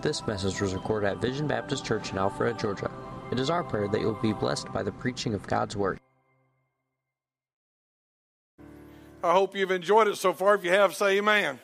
This 0.00 0.24
message 0.28 0.60
was 0.60 0.74
recorded 0.74 1.08
at 1.08 1.16
Vision 1.20 1.48
Baptist 1.48 1.84
Church 1.84 2.12
in 2.12 2.18
Alpharetta, 2.18 2.60
Georgia. 2.60 2.90
It 3.32 3.40
is 3.40 3.50
our 3.50 3.64
prayer 3.64 3.88
that 3.88 4.00
you 4.00 4.06
will 4.06 4.22
be 4.22 4.32
blessed 4.32 4.72
by 4.72 4.84
the 4.84 4.92
preaching 4.92 5.34
of 5.34 5.44
God's 5.48 5.76
Word. 5.76 5.98
I 9.24 9.32
hope 9.32 9.56
you've 9.56 9.72
enjoyed 9.72 10.06
it 10.06 10.16
so 10.16 10.32
far. 10.32 10.54
If 10.54 10.62
you 10.62 10.70
have, 10.70 10.94
say 10.94 11.18
amen. 11.18 11.44
amen. 11.44 11.58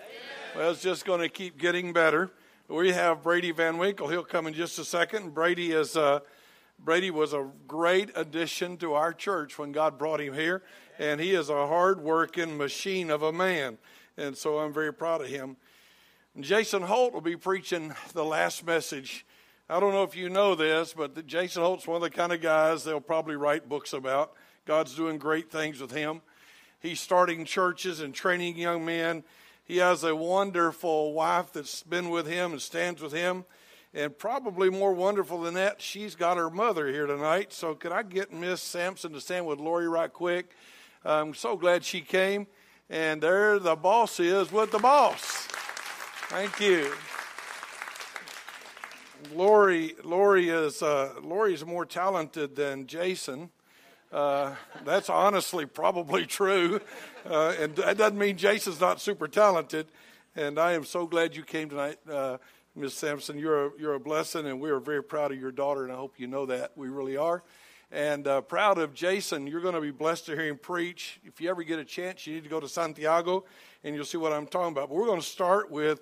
Well, 0.56 0.72
it's 0.72 0.82
just 0.82 1.04
going 1.04 1.20
to 1.20 1.28
keep 1.28 1.58
getting 1.58 1.92
better. 1.92 2.32
We 2.66 2.90
have 2.90 3.22
Brady 3.22 3.52
Van 3.52 3.78
Winkle. 3.78 4.08
He'll 4.08 4.24
come 4.24 4.48
in 4.48 4.54
just 4.54 4.80
a 4.80 4.84
second. 4.84 5.32
Brady 5.32 5.70
is 5.70 5.96
uh, 5.96 6.18
Brady 6.80 7.12
was 7.12 7.34
a 7.34 7.48
great 7.68 8.10
addition 8.16 8.76
to 8.78 8.94
our 8.94 9.12
church 9.12 9.58
when 9.60 9.70
God 9.70 9.96
brought 9.96 10.20
him 10.20 10.34
here, 10.34 10.64
and 10.98 11.20
he 11.20 11.34
is 11.34 11.50
a 11.50 11.68
hard-working 11.68 12.56
machine 12.56 13.10
of 13.10 13.22
a 13.22 13.32
man, 13.32 13.78
and 14.16 14.36
so 14.36 14.58
I'm 14.58 14.72
very 14.72 14.92
proud 14.92 15.20
of 15.20 15.28
him. 15.28 15.56
Jason 16.40 16.82
Holt 16.82 17.12
will 17.12 17.20
be 17.20 17.36
preaching 17.36 17.94
the 18.12 18.24
last 18.24 18.66
message. 18.66 19.24
I 19.70 19.78
don't 19.78 19.92
know 19.92 20.02
if 20.02 20.16
you 20.16 20.28
know 20.28 20.56
this, 20.56 20.92
but 20.92 21.26
Jason 21.26 21.62
Holt's 21.62 21.86
one 21.86 21.96
of 21.96 22.02
the 22.02 22.10
kind 22.10 22.32
of 22.32 22.40
guys 22.40 22.82
they'll 22.82 23.00
probably 23.00 23.36
write 23.36 23.68
books 23.68 23.92
about. 23.92 24.32
God's 24.66 24.96
doing 24.96 25.18
great 25.18 25.48
things 25.48 25.80
with 25.80 25.92
him. 25.92 26.22
He's 26.80 27.00
starting 27.00 27.44
churches 27.44 28.00
and 28.00 28.12
training 28.12 28.56
young 28.56 28.84
men. 28.84 29.22
He 29.64 29.76
has 29.76 30.02
a 30.02 30.16
wonderful 30.16 31.12
wife 31.12 31.52
that's 31.52 31.84
been 31.84 32.10
with 32.10 32.26
him 32.26 32.50
and 32.50 32.60
stands 32.60 33.00
with 33.00 33.12
him. 33.12 33.44
And 33.94 34.18
probably 34.18 34.70
more 34.70 34.92
wonderful 34.92 35.40
than 35.40 35.54
that, 35.54 35.80
she's 35.80 36.16
got 36.16 36.36
her 36.36 36.50
mother 36.50 36.88
here 36.88 37.06
tonight. 37.06 37.52
So, 37.52 37.76
could 37.76 37.92
I 37.92 38.02
get 38.02 38.32
Miss 38.32 38.60
Sampson 38.60 39.12
to 39.12 39.20
stand 39.20 39.46
with 39.46 39.60
Lori 39.60 39.88
right 39.88 40.12
quick? 40.12 40.50
I'm 41.04 41.32
so 41.32 41.56
glad 41.56 41.84
she 41.84 42.00
came. 42.00 42.48
And 42.90 43.22
there 43.22 43.60
the 43.60 43.76
boss 43.76 44.18
is 44.18 44.50
with 44.50 44.72
the 44.72 44.80
boss. 44.80 45.43
Thank 46.28 46.58
you. 46.58 46.90
Lori, 49.34 49.94
Lori 50.02 50.48
is 50.48 50.82
uh, 50.82 51.12
is 51.48 51.64
more 51.66 51.84
talented 51.84 52.56
than 52.56 52.86
Jason. 52.86 53.50
Uh, 54.10 54.54
that's 54.84 55.10
honestly 55.10 55.66
probably 55.66 56.24
true, 56.24 56.80
uh, 57.28 57.54
and 57.60 57.76
that 57.76 57.98
doesn't 57.98 58.18
mean 58.18 58.38
Jason's 58.38 58.80
not 58.80 59.02
super 59.02 59.28
talented. 59.28 59.86
And 60.34 60.58
I 60.58 60.72
am 60.72 60.84
so 60.84 61.06
glad 61.06 61.36
you 61.36 61.42
came 61.42 61.68
tonight, 61.68 61.98
uh, 62.10 62.38
Ms. 62.74 62.94
Sampson. 62.94 63.38
You're 63.38 63.66
a, 63.66 63.70
you're 63.78 63.94
a 63.94 64.00
blessing, 64.00 64.46
and 64.46 64.60
we 64.60 64.70
are 64.70 64.80
very 64.80 65.02
proud 65.02 65.30
of 65.30 65.38
your 65.38 65.52
daughter, 65.52 65.84
and 65.84 65.92
I 65.92 65.96
hope 65.96 66.14
you 66.16 66.26
know 66.26 66.46
that. 66.46 66.72
We 66.74 66.88
really 66.88 67.18
are. 67.18 67.42
And 67.92 68.26
uh, 68.26 68.40
proud 68.40 68.78
of 68.78 68.94
Jason. 68.94 69.46
You're 69.46 69.60
going 69.60 69.74
to 69.74 69.80
be 69.80 69.90
blessed 69.90 70.26
to 70.26 70.32
hear 70.32 70.46
him 70.46 70.58
preach. 70.58 71.20
If 71.22 71.40
you 71.40 71.50
ever 71.50 71.62
get 71.62 71.78
a 71.78 71.84
chance, 71.84 72.26
you 72.26 72.34
need 72.34 72.44
to 72.44 72.50
go 72.50 72.60
to 72.60 72.68
Santiago, 72.68 73.44
and 73.84 73.94
you'll 73.94 74.06
see 74.06 74.18
what 74.18 74.32
I'm 74.32 74.46
talking 74.46 74.72
about. 74.72 74.88
But 74.88 74.96
we're 74.96 75.06
going 75.06 75.20
to 75.20 75.26
start 75.26 75.70
with 75.70 76.00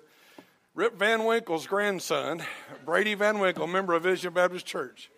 Rip 0.75 0.97
Van 0.97 1.25
Winkle's 1.25 1.67
grandson, 1.67 2.41
Brady 2.83 3.13
Van 3.13 3.37
Winkle, 3.37 3.67
member 3.67 3.93
of 3.93 4.01
Vision 4.01 4.33
Baptist 4.33 4.65
Church. 4.65 5.11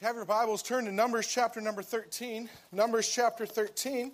Have 0.00 0.14
your 0.14 0.24
Bibles 0.24 0.62
turn 0.62 0.84
to 0.84 0.92
Numbers 0.92 1.26
chapter 1.26 1.60
number 1.60 1.82
13. 1.82 2.48
Numbers 2.70 3.08
chapter 3.08 3.44
13. 3.44 4.12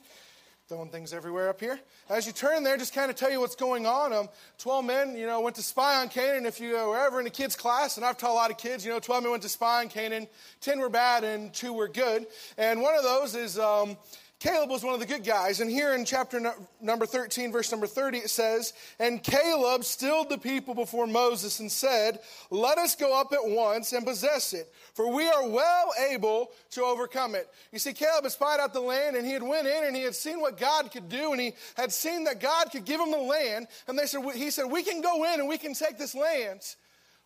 Throwing 0.70 0.88
things 0.88 1.12
everywhere 1.12 1.50
up 1.50 1.60
here. 1.60 1.78
As 2.08 2.26
you 2.26 2.32
turn 2.32 2.62
there, 2.62 2.78
just 2.78 2.94
kind 2.94 3.10
of 3.10 3.16
tell 3.18 3.30
you 3.30 3.40
what's 3.40 3.54
going 3.54 3.84
on. 3.84 4.14
Um, 4.14 4.30
12 4.56 4.84
men, 4.86 5.14
you 5.14 5.26
know, 5.26 5.38
went 5.42 5.56
to 5.56 5.62
spy 5.62 6.00
on 6.00 6.08
Canaan. 6.08 6.46
If 6.46 6.58
you 6.58 6.72
were 6.72 6.96
ever 6.96 7.20
in 7.20 7.26
a 7.26 7.30
kid's 7.30 7.56
class, 7.56 7.98
and 7.98 8.06
I've 8.06 8.16
taught 8.16 8.30
a 8.30 8.32
lot 8.32 8.50
of 8.50 8.56
kids, 8.56 8.86
you 8.86 8.90
know, 8.90 9.00
12 9.00 9.24
men 9.24 9.32
went 9.32 9.42
to 9.42 9.50
spy 9.50 9.82
on 9.82 9.90
Canaan. 9.90 10.26
10 10.62 10.80
were 10.80 10.88
bad 10.88 11.24
and 11.24 11.52
2 11.52 11.74
were 11.74 11.88
good. 11.88 12.24
And 12.56 12.80
one 12.80 12.94
of 12.94 13.02
those 13.02 13.34
is 13.34 13.58
um, 13.58 13.98
Caleb 14.44 14.68
was 14.68 14.84
one 14.84 14.92
of 14.92 15.00
the 15.00 15.06
good 15.06 15.24
guys. 15.24 15.60
And 15.60 15.70
here 15.70 15.94
in 15.94 16.04
chapter 16.04 16.38
number 16.78 17.06
13, 17.06 17.50
verse 17.50 17.70
number 17.70 17.86
30, 17.86 18.18
it 18.18 18.28
says, 18.28 18.74
And 18.98 19.22
Caleb 19.22 19.84
stilled 19.84 20.28
the 20.28 20.36
people 20.36 20.74
before 20.74 21.06
Moses 21.06 21.60
and 21.60 21.72
said, 21.72 22.18
Let 22.50 22.76
us 22.76 22.94
go 22.94 23.18
up 23.18 23.32
at 23.32 23.38
once 23.42 23.94
and 23.94 24.04
possess 24.04 24.52
it, 24.52 24.70
for 24.92 25.10
we 25.10 25.26
are 25.26 25.48
well 25.48 25.94
able 26.10 26.50
to 26.72 26.82
overcome 26.82 27.34
it. 27.34 27.48
You 27.72 27.78
see, 27.78 27.94
Caleb 27.94 28.24
had 28.24 28.32
spied 28.32 28.60
out 28.60 28.74
the 28.74 28.80
land 28.80 29.16
and 29.16 29.24
he 29.24 29.32
had 29.32 29.42
went 29.42 29.66
in 29.66 29.84
and 29.84 29.96
he 29.96 30.02
had 30.02 30.14
seen 30.14 30.42
what 30.42 30.58
God 30.58 30.92
could 30.92 31.08
do 31.08 31.32
and 31.32 31.40
he 31.40 31.54
had 31.74 31.90
seen 31.90 32.24
that 32.24 32.38
God 32.38 32.70
could 32.70 32.84
give 32.84 33.00
him 33.00 33.12
the 33.12 33.16
land. 33.16 33.66
And 33.88 33.98
they 33.98 34.04
said, 34.04 34.20
he 34.34 34.50
said, 34.50 34.66
We 34.66 34.82
can 34.82 35.00
go 35.00 35.24
in 35.32 35.40
and 35.40 35.48
we 35.48 35.56
can 35.56 35.72
take 35.72 35.96
this 35.96 36.14
land. 36.14 36.60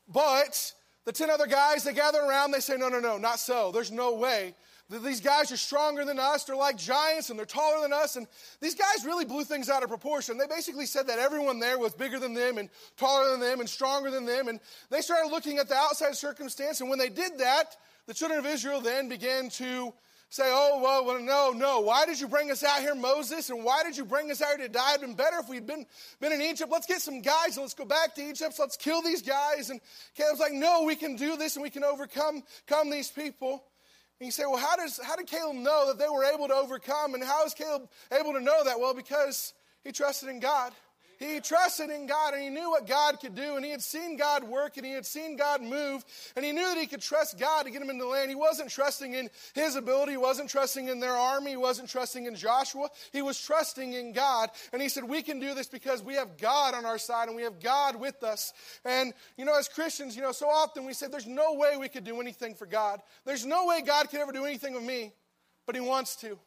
But 0.06 0.72
the 1.04 1.10
10 1.10 1.30
other 1.30 1.48
guys, 1.48 1.82
they 1.82 1.94
gather 1.94 2.20
around, 2.20 2.52
they 2.52 2.60
say, 2.60 2.76
No, 2.76 2.88
no, 2.88 3.00
no, 3.00 3.18
not 3.18 3.40
so. 3.40 3.72
There's 3.72 3.90
no 3.90 4.14
way 4.14 4.54
these 4.90 5.20
guys 5.20 5.52
are 5.52 5.58
stronger 5.58 6.04
than 6.04 6.18
us. 6.18 6.44
They're 6.44 6.56
like 6.56 6.78
giants 6.78 7.28
and 7.28 7.38
they're 7.38 7.44
taller 7.44 7.82
than 7.82 7.92
us. 7.92 8.16
And 8.16 8.26
these 8.60 8.74
guys 8.74 9.04
really 9.04 9.26
blew 9.26 9.44
things 9.44 9.68
out 9.68 9.82
of 9.82 9.90
proportion. 9.90 10.38
They 10.38 10.46
basically 10.46 10.86
said 10.86 11.08
that 11.08 11.18
everyone 11.18 11.60
there 11.60 11.78
was 11.78 11.92
bigger 11.92 12.18
than 12.18 12.32
them 12.32 12.56
and 12.56 12.70
taller 12.96 13.30
than 13.30 13.40
them 13.40 13.60
and 13.60 13.68
stronger 13.68 14.10
than 14.10 14.24
them. 14.24 14.48
And 14.48 14.60
they 14.88 15.02
started 15.02 15.30
looking 15.30 15.58
at 15.58 15.68
the 15.68 15.74
outside 15.74 16.16
circumstance. 16.16 16.80
And 16.80 16.88
when 16.88 16.98
they 16.98 17.10
did 17.10 17.38
that, 17.38 17.76
the 18.06 18.14
children 18.14 18.40
of 18.40 18.46
Israel 18.46 18.80
then 18.80 19.10
began 19.10 19.50
to 19.50 19.92
say, 20.30 20.44
Oh, 20.46 20.80
well, 20.82 21.04
well, 21.04 21.20
no, 21.20 21.52
no. 21.54 21.80
Why 21.80 22.06
did 22.06 22.18
you 22.18 22.26
bring 22.26 22.50
us 22.50 22.64
out 22.64 22.80
here, 22.80 22.94
Moses? 22.94 23.50
And 23.50 23.62
why 23.62 23.82
did 23.82 23.94
you 23.94 24.06
bring 24.06 24.30
us 24.30 24.40
out 24.40 24.56
here 24.56 24.66
to 24.66 24.72
die? 24.72 24.94
It'd 24.94 25.02
been 25.02 25.14
better 25.14 25.38
if 25.40 25.50
we'd 25.50 25.66
been, 25.66 25.84
been 26.18 26.32
in 26.32 26.40
Egypt. 26.40 26.72
Let's 26.72 26.86
get 26.86 27.02
some 27.02 27.20
guys 27.20 27.56
and 27.56 27.58
let's 27.58 27.74
go 27.74 27.84
back 27.84 28.14
to 28.14 28.22
Egypt. 28.22 28.54
So 28.54 28.62
let's 28.62 28.78
kill 28.78 29.02
these 29.02 29.20
guys. 29.20 29.68
And 29.68 29.82
Caleb's 30.16 30.40
like, 30.40 30.52
No, 30.52 30.84
we 30.84 30.96
can 30.96 31.16
do 31.16 31.36
this 31.36 31.56
and 31.56 31.62
we 31.62 31.68
can 31.68 31.84
overcome 31.84 32.42
come 32.66 32.88
these 32.88 33.10
people. 33.10 33.62
And 34.20 34.26
you 34.26 34.32
say, 34.32 34.44
well, 34.46 34.56
how, 34.56 34.76
does, 34.76 34.98
how 35.02 35.14
did 35.16 35.26
Caleb 35.26 35.56
know 35.56 35.86
that 35.88 35.98
they 35.98 36.08
were 36.08 36.24
able 36.24 36.48
to 36.48 36.54
overcome? 36.54 37.14
And 37.14 37.22
how 37.22 37.44
is 37.44 37.54
Caleb 37.54 37.88
able 38.12 38.32
to 38.32 38.40
know 38.40 38.64
that? 38.64 38.78
Well, 38.80 38.94
because 38.94 39.54
he 39.84 39.92
trusted 39.92 40.28
in 40.28 40.40
God. 40.40 40.72
He 41.18 41.40
trusted 41.40 41.90
in 41.90 42.06
God 42.06 42.34
and 42.34 42.42
he 42.42 42.48
knew 42.48 42.70
what 42.70 42.86
God 42.86 43.18
could 43.18 43.34
do 43.34 43.56
and 43.56 43.64
he 43.64 43.72
had 43.72 43.82
seen 43.82 44.16
God 44.16 44.44
work 44.44 44.76
and 44.76 44.86
he 44.86 44.92
had 44.92 45.04
seen 45.04 45.36
God 45.36 45.60
move 45.60 46.04
and 46.36 46.44
he 46.44 46.52
knew 46.52 46.66
that 46.68 46.78
he 46.78 46.86
could 46.86 47.00
trust 47.00 47.38
God 47.38 47.64
to 47.64 47.70
get 47.70 47.82
him 47.82 47.90
into 47.90 48.04
the 48.04 48.10
land. 48.10 48.30
He 48.30 48.36
wasn't 48.36 48.70
trusting 48.70 49.14
in 49.14 49.28
his 49.52 49.74
ability, 49.74 50.12
he 50.12 50.18
wasn't 50.18 50.48
trusting 50.48 50.86
in 50.86 51.00
their 51.00 51.16
army, 51.16 51.50
he 51.50 51.56
wasn't 51.56 51.88
trusting 51.88 52.26
in 52.26 52.36
Joshua. 52.36 52.88
He 53.12 53.20
was 53.20 53.40
trusting 53.40 53.94
in 53.94 54.12
God 54.12 54.50
and 54.72 54.80
he 54.80 54.88
said, 54.88 55.04
We 55.04 55.22
can 55.22 55.40
do 55.40 55.54
this 55.54 55.66
because 55.66 56.02
we 56.02 56.14
have 56.14 56.36
God 56.38 56.74
on 56.74 56.86
our 56.86 56.98
side 56.98 57.26
and 57.26 57.36
we 57.36 57.42
have 57.42 57.58
God 57.58 57.96
with 57.96 58.22
us. 58.22 58.52
And, 58.84 59.12
you 59.36 59.44
know, 59.44 59.58
as 59.58 59.68
Christians, 59.68 60.14
you 60.14 60.22
know, 60.22 60.32
so 60.32 60.48
often 60.48 60.86
we 60.86 60.92
say, 60.92 61.08
There's 61.08 61.26
no 61.26 61.54
way 61.54 61.76
we 61.76 61.88
could 61.88 62.04
do 62.04 62.20
anything 62.20 62.54
for 62.54 62.66
God. 62.66 63.00
There's 63.24 63.44
no 63.44 63.66
way 63.66 63.82
God 63.82 64.08
could 64.08 64.20
ever 64.20 64.30
do 64.30 64.44
anything 64.44 64.74
with 64.74 64.84
me, 64.84 65.12
but 65.66 65.74
he 65.74 65.80
wants 65.80 66.14
to. 66.16 66.38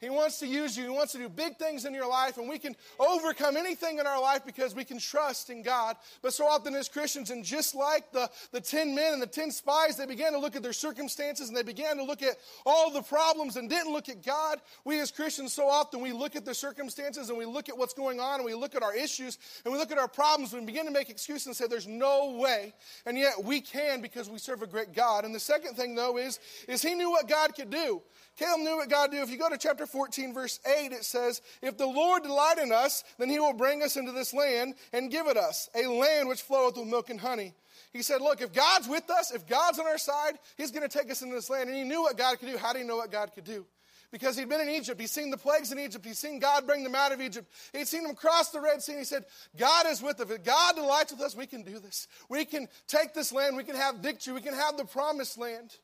He 0.00 0.08
wants 0.08 0.38
to 0.38 0.46
use 0.46 0.78
you. 0.78 0.84
He 0.84 0.90
wants 0.90 1.12
to 1.12 1.18
do 1.18 1.28
big 1.28 1.58
things 1.58 1.84
in 1.84 1.92
your 1.92 2.08
life, 2.08 2.38
and 2.38 2.48
we 2.48 2.58
can 2.58 2.74
overcome 2.98 3.56
anything 3.56 3.98
in 3.98 4.06
our 4.06 4.20
life 4.20 4.46
because 4.46 4.74
we 4.74 4.84
can 4.84 4.98
trust 4.98 5.50
in 5.50 5.62
God. 5.62 5.96
But 6.22 6.32
so 6.32 6.46
often 6.46 6.74
as 6.74 6.88
Christians, 6.88 7.30
and 7.30 7.44
just 7.44 7.74
like 7.74 8.10
the, 8.10 8.30
the 8.50 8.62
10 8.62 8.94
men 8.94 9.12
and 9.12 9.20
the 9.20 9.26
10 9.26 9.50
spies, 9.50 9.96
they 9.96 10.06
began 10.06 10.32
to 10.32 10.38
look 10.38 10.56
at 10.56 10.62
their 10.62 10.72
circumstances 10.72 11.48
and 11.48 11.56
they 11.56 11.62
began 11.62 11.98
to 11.98 12.04
look 12.04 12.22
at 12.22 12.36
all 12.64 12.90
the 12.90 13.02
problems 13.02 13.56
and 13.56 13.68
didn't 13.68 13.92
look 13.92 14.08
at 14.08 14.24
God. 14.24 14.60
We 14.84 14.98
as 15.00 15.10
Christians, 15.10 15.52
so 15.52 15.68
often 15.68 16.00
we 16.00 16.12
look 16.12 16.34
at 16.34 16.46
the 16.46 16.54
circumstances 16.54 17.28
and 17.28 17.36
we 17.36 17.44
look 17.44 17.68
at 17.68 17.76
what's 17.76 17.94
going 17.94 18.20
on 18.20 18.36
and 18.36 18.44
we 18.44 18.54
look 18.54 18.74
at 18.74 18.82
our 18.82 18.94
issues 18.94 19.36
and 19.64 19.72
we 19.72 19.78
look 19.78 19.92
at 19.92 19.98
our 19.98 20.08
problems 20.08 20.54
and 20.54 20.62
we 20.62 20.66
begin 20.66 20.86
to 20.86 20.92
make 20.92 21.10
excuses 21.10 21.46
and 21.46 21.56
say, 21.56 21.66
there's 21.66 21.86
no 21.86 22.38
way. 22.38 22.72
And 23.04 23.18
yet 23.18 23.44
we 23.44 23.60
can 23.60 24.00
because 24.00 24.30
we 24.30 24.38
serve 24.38 24.62
a 24.62 24.66
great 24.66 24.94
God. 24.94 25.26
And 25.26 25.34
the 25.34 25.40
second 25.40 25.74
thing, 25.74 25.94
though, 25.94 26.16
is, 26.16 26.38
is 26.68 26.80
he 26.80 26.94
knew 26.94 27.10
what 27.10 27.28
God 27.28 27.54
could 27.54 27.68
do. 27.68 28.00
Caleb 28.38 28.60
knew 28.60 28.76
what 28.76 28.88
God 28.88 29.10
could 29.10 29.16
do. 29.16 29.22
If 29.22 29.30
you 29.30 29.36
go 29.36 29.50
to 29.50 29.58
chapter 29.58 29.86
14, 29.90 30.34
verse 30.34 30.60
8, 30.66 30.92
it 30.92 31.04
says, 31.04 31.40
If 31.62 31.76
the 31.76 31.86
Lord 31.86 32.22
delight 32.22 32.58
in 32.58 32.72
us, 32.72 33.04
then 33.18 33.28
he 33.28 33.38
will 33.38 33.52
bring 33.52 33.82
us 33.82 33.96
into 33.96 34.12
this 34.12 34.32
land 34.32 34.74
and 34.92 35.10
give 35.10 35.26
it 35.26 35.36
us, 35.36 35.68
a 35.74 35.86
land 35.86 36.28
which 36.28 36.42
floweth 36.42 36.76
with 36.76 36.86
milk 36.86 37.10
and 37.10 37.20
honey. 37.20 37.54
He 37.92 38.02
said, 38.02 38.20
Look, 38.20 38.40
if 38.40 38.52
God's 38.52 38.88
with 38.88 39.10
us, 39.10 39.32
if 39.32 39.46
God's 39.46 39.78
on 39.78 39.86
our 39.86 39.98
side, 39.98 40.38
he's 40.56 40.70
going 40.70 40.88
to 40.88 40.98
take 40.98 41.10
us 41.10 41.22
into 41.22 41.34
this 41.34 41.50
land. 41.50 41.68
And 41.68 41.76
he 41.76 41.84
knew 41.84 42.02
what 42.02 42.16
God 42.16 42.38
could 42.38 42.48
do. 42.48 42.56
How 42.56 42.72
do 42.72 42.78
you 42.78 42.84
know 42.84 42.96
what 42.96 43.10
God 43.10 43.32
could 43.34 43.44
do? 43.44 43.66
Because 44.12 44.36
he'd 44.36 44.48
been 44.48 44.60
in 44.60 44.70
Egypt. 44.70 45.00
He'd 45.00 45.08
seen 45.08 45.30
the 45.30 45.36
plagues 45.36 45.70
in 45.70 45.78
Egypt. 45.78 46.04
He'd 46.04 46.16
seen 46.16 46.40
God 46.40 46.66
bring 46.66 46.82
them 46.82 46.96
out 46.96 47.12
of 47.12 47.20
Egypt. 47.20 47.48
He'd 47.72 47.86
seen 47.86 48.02
them 48.02 48.16
cross 48.16 48.50
the 48.50 48.60
Red 48.60 48.82
Sea. 48.82 48.98
He 48.98 49.04
said, 49.04 49.24
God 49.56 49.86
is 49.86 50.02
with 50.02 50.20
us. 50.20 50.30
If 50.30 50.42
God 50.42 50.74
delights 50.74 51.12
with 51.12 51.20
us, 51.20 51.36
we 51.36 51.46
can 51.46 51.62
do 51.62 51.78
this. 51.78 52.08
We 52.28 52.44
can 52.44 52.66
take 52.88 53.14
this 53.14 53.32
land. 53.32 53.56
We 53.56 53.62
can 53.62 53.76
have 53.76 53.96
victory. 53.96 54.34
We 54.34 54.40
can 54.40 54.54
have 54.54 54.76
the 54.76 54.84
promised 54.84 55.38
land. 55.38 55.76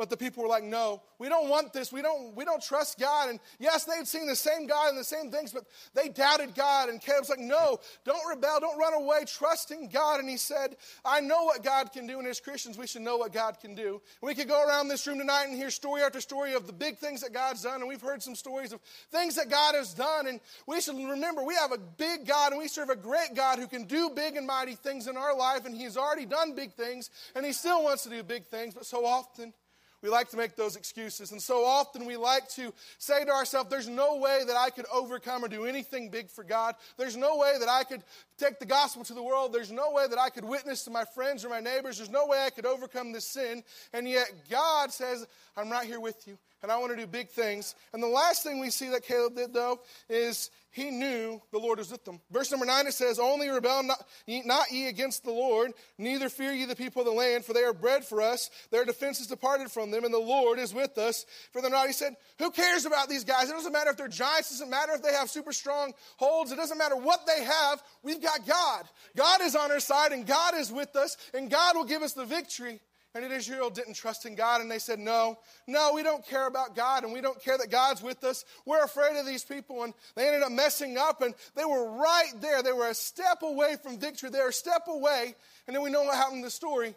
But 0.00 0.08
the 0.08 0.16
people 0.16 0.42
were 0.42 0.48
like, 0.48 0.64
no, 0.64 1.02
we 1.18 1.28
don't 1.28 1.50
want 1.50 1.74
this. 1.74 1.92
We 1.92 2.00
don't, 2.00 2.34
we 2.34 2.46
don't 2.46 2.62
trust 2.62 2.98
God. 2.98 3.28
And 3.28 3.38
yes, 3.58 3.84
they'd 3.84 4.08
seen 4.08 4.26
the 4.26 4.34
same 4.34 4.66
God 4.66 4.88
and 4.88 4.96
the 4.96 5.04
same 5.04 5.30
things, 5.30 5.52
but 5.52 5.64
they 5.92 6.08
doubted 6.08 6.54
God. 6.54 6.88
And 6.88 7.02
Caleb's 7.02 7.28
like, 7.28 7.38
no, 7.38 7.78
don't 8.06 8.26
rebel. 8.26 8.60
Don't 8.60 8.78
run 8.78 8.94
away. 8.94 9.26
Trust 9.26 9.72
in 9.72 9.90
God. 9.90 10.18
And 10.18 10.26
he 10.26 10.38
said, 10.38 10.76
I 11.04 11.20
know 11.20 11.44
what 11.44 11.62
God 11.62 11.92
can 11.92 12.06
do. 12.06 12.18
And 12.18 12.26
as 12.26 12.40
Christians, 12.40 12.78
we 12.78 12.86
should 12.86 13.02
know 13.02 13.18
what 13.18 13.34
God 13.34 13.60
can 13.60 13.74
do. 13.74 14.00
We 14.22 14.34
could 14.34 14.48
go 14.48 14.66
around 14.66 14.88
this 14.88 15.06
room 15.06 15.18
tonight 15.18 15.48
and 15.48 15.54
hear 15.54 15.68
story 15.70 16.00
after 16.00 16.22
story 16.22 16.54
of 16.54 16.66
the 16.66 16.72
big 16.72 16.96
things 16.96 17.20
that 17.20 17.34
God's 17.34 17.60
done. 17.60 17.80
And 17.82 17.86
we've 17.86 18.00
heard 18.00 18.22
some 18.22 18.34
stories 18.34 18.72
of 18.72 18.80
things 19.10 19.34
that 19.34 19.50
God 19.50 19.74
has 19.74 19.92
done. 19.92 20.28
And 20.28 20.40
we 20.66 20.80
should 20.80 20.96
remember 20.96 21.44
we 21.44 21.56
have 21.56 21.72
a 21.72 21.78
big 21.78 22.26
God 22.26 22.52
and 22.52 22.58
we 22.58 22.68
serve 22.68 22.88
a 22.88 22.96
great 22.96 23.34
God 23.34 23.58
who 23.58 23.66
can 23.66 23.84
do 23.84 24.08
big 24.08 24.36
and 24.36 24.46
mighty 24.46 24.76
things 24.76 25.08
in 25.08 25.18
our 25.18 25.36
life. 25.36 25.66
And 25.66 25.76
he's 25.76 25.98
already 25.98 26.24
done 26.24 26.54
big 26.54 26.72
things 26.72 27.10
and 27.34 27.44
he 27.44 27.52
still 27.52 27.84
wants 27.84 28.04
to 28.04 28.08
do 28.08 28.22
big 28.22 28.46
things. 28.46 28.72
But 28.72 28.86
so 28.86 29.04
often, 29.04 29.52
we 30.02 30.08
like 30.08 30.30
to 30.30 30.36
make 30.36 30.56
those 30.56 30.76
excuses. 30.76 31.32
And 31.32 31.40
so 31.40 31.64
often 31.64 32.06
we 32.06 32.16
like 32.16 32.48
to 32.50 32.72
say 32.98 33.24
to 33.24 33.30
ourselves, 33.30 33.70
there's 33.70 33.88
no 33.88 34.16
way 34.16 34.42
that 34.46 34.56
I 34.56 34.70
could 34.70 34.86
overcome 34.92 35.44
or 35.44 35.48
do 35.48 35.64
anything 35.64 36.08
big 36.08 36.30
for 36.30 36.44
God. 36.44 36.74
There's 36.96 37.16
no 37.16 37.36
way 37.36 37.56
that 37.58 37.68
I 37.68 37.84
could 37.84 38.02
take 38.38 38.58
the 38.58 38.66
gospel 38.66 39.04
to 39.04 39.14
the 39.14 39.22
world. 39.22 39.52
There's 39.52 39.72
no 39.72 39.92
way 39.92 40.06
that 40.08 40.18
I 40.18 40.30
could 40.30 40.44
witness 40.44 40.84
to 40.84 40.90
my 40.90 41.04
friends 41.04 41.44
or 41.44 41.48
my 41.48 41.60
neighbors. 41.60 41.98
There's 41.98 42.10
no 42.10 42.26
way 42.26 42.42
I 42.44 42.50
could 42.50 42.66
overcome 42.66 43.12
this 43.12 43.26
sin. 43.26 43.62
And 43.92 44.08
yet 44.08 44.30
God 44.50 44.92
says, 44.92 45.26
I'm 45.56 45.70
right 45.70 45.86
here 45.86 46.00
with 46.00 46.26
you 46.26 46.38
and 46.62 46.70
I 46.70 46.78
want 46.78 46.92
to 46.92 46.96
do 46.96 47.06
big 47.06 47.30
things. 47.30 47.74
And 47.92 48.02
the 48.02 48.08
last 48.08 48.42
thing 48.42 48.60
we 48.60 48.70
see 48.70 48.88
that 48.90 49.04
Caleb 49.04 49.36
did, 49.36 49.52
though, 49.52 49.80
is 50.08 50.50
he 50.72 50.90
knew 50.90 51.40
the 51.50 51.58
Lord 51.58 51.78
was 51.78 51.90
with 51.90 52.04
them. 52.04 52.20
Verse 52.30 52.50
number 52.50 52.66
nine, 52.66 52.86
it 52.86 52.94
says, 52.94 53.18
Only 53.18 53.48
rebel 53.48 53.82
not, 53.82 54.04
ye, 54.26 54.42
not 54.44 54.70
ye 54.70 54.86
against 54.86 55.24
the 55.24 55.32
Lord, 55.32 55.72
neither 55.98 56.28
fear 56.28 56.52
ye 56.52 56.64
the 56.64 56.76
people 56.76 57.02
of 57.02 57.06
the 57.06 57.12
land, 57.12 57.44
for 57.44 57.52
they 57.52 57.64
are 57.64 57.72
bread 57.72 58.04
for 58.04 58.22
us. 58.22 58.50
Their 58.70 58.84
defense 58.84 59.20
is 59.20 59.26
departed 59.26 59.70
from 59.70 59.90
them, 59.90 60.04
and 60.04 60.14
the 60.14 60.18
Lord 60.18 60.58
is 60.58 60.72
with 60.72 60.96
us. 60.96 61.26
For 61.52 61.60
the 61.60 61.70
night, 61.70 61.88
he 61.88 61.92
said, 61.92 62.14
Who 62.38 62.50
cares 62.50 62.84
about 62.84 63.08
these 63.08 63.24
guys? 63.24 63.50
It 63.50 63.54
doesn't 63.54 63.72
matter 63.72 63.90
if 63.90 63.96
they're 63.96 64.08
giants, 64.08 64.50
it 64.50 64.54
doesn't 64.54 64.70
matter 64.70 64.92
if 64.92 65.02
they 65.02 65.12
have 65.12 65.28
super 65.28 65.52
strong 65.52 65.92
holds, 66.18 66.52
it 66.52 66.56
doesn't 66.56 66.78
matter 66.78 66.96
what 66.96 67.26
they 67.26 67.42
have. 67.42 67.82
We've 68.04 68.22
got 68.22 68.46
God. 68.46 68.84
God 69.16 69.40
is 69.42 69.56
on 69.56 69.72
our 69.72 69.80
side, 69.80 70.12
and 70.12 70.26
God 70.26 70.54
is 70.54 70.70
with 70.70 70.94
us, 70.94 71.16
and 71.34 71.50
God 71.50 71.74
will 71.74 71.84
give 71.84 72.02
us 72.02 72.12
the 72.12 72.24
victory. 72.24 72.80
And 73.12 73.32
Israel 73.32 73.70
didn't 73.70 73.94
trust 73.94 74.24
in 74.24 74.36
God, 74.36 74.60
and 74.60 74.70
they 74.70 74.78
said, 74.78 75.00
No, 75.00 75.38
no, 75.66 75.92
we 75.94 76.04
don't 76.04 76.24
care 76.24 76.46
about 76.46 76.76
God, 76.76 77.02
and 77.02 77.12
we 77.12 77.20
don't 77.20 77.42
care 77.42 77.58
that 77.58 77.70
God's 77.70 78.02
with 78.02 78.22
us. 78.22 78.44
We're 78.64 78.84
afraid 78.84 79.18
of 79.18 79.26
these 79.26 79.42
people. 79.42 79.82
And 79.82 79.94
they 80.14 80.28
ended 80.28 80.42
up 80.42 80.52
messing 80.52 80.96
up, 80.96 81.20
and 81.20 81.34
they 81.56 81.64
were 81.64 81.90
right 81.90 82.32
there. 82.40 82.62
They 82.62 82.72
were 82.72 82.88
a 82.88 82.94
step 82.94 83.42
away 83.42 83.76
from 83.82 83.98
victory. 83.98 84.30
They 84.30 84.38
were 84.38 84.50
a 84.50 84.52
step 84.52 84.82
away. 84.86 85.34
And 85.66 85.74
then 85.74 85.82
we 85.82 85.90
know 85.90 86.04
what 86.04 86.14
happened 86.14 86.38
in 86.38 86.42
the 86.42 86.50
story. 86.50 86.94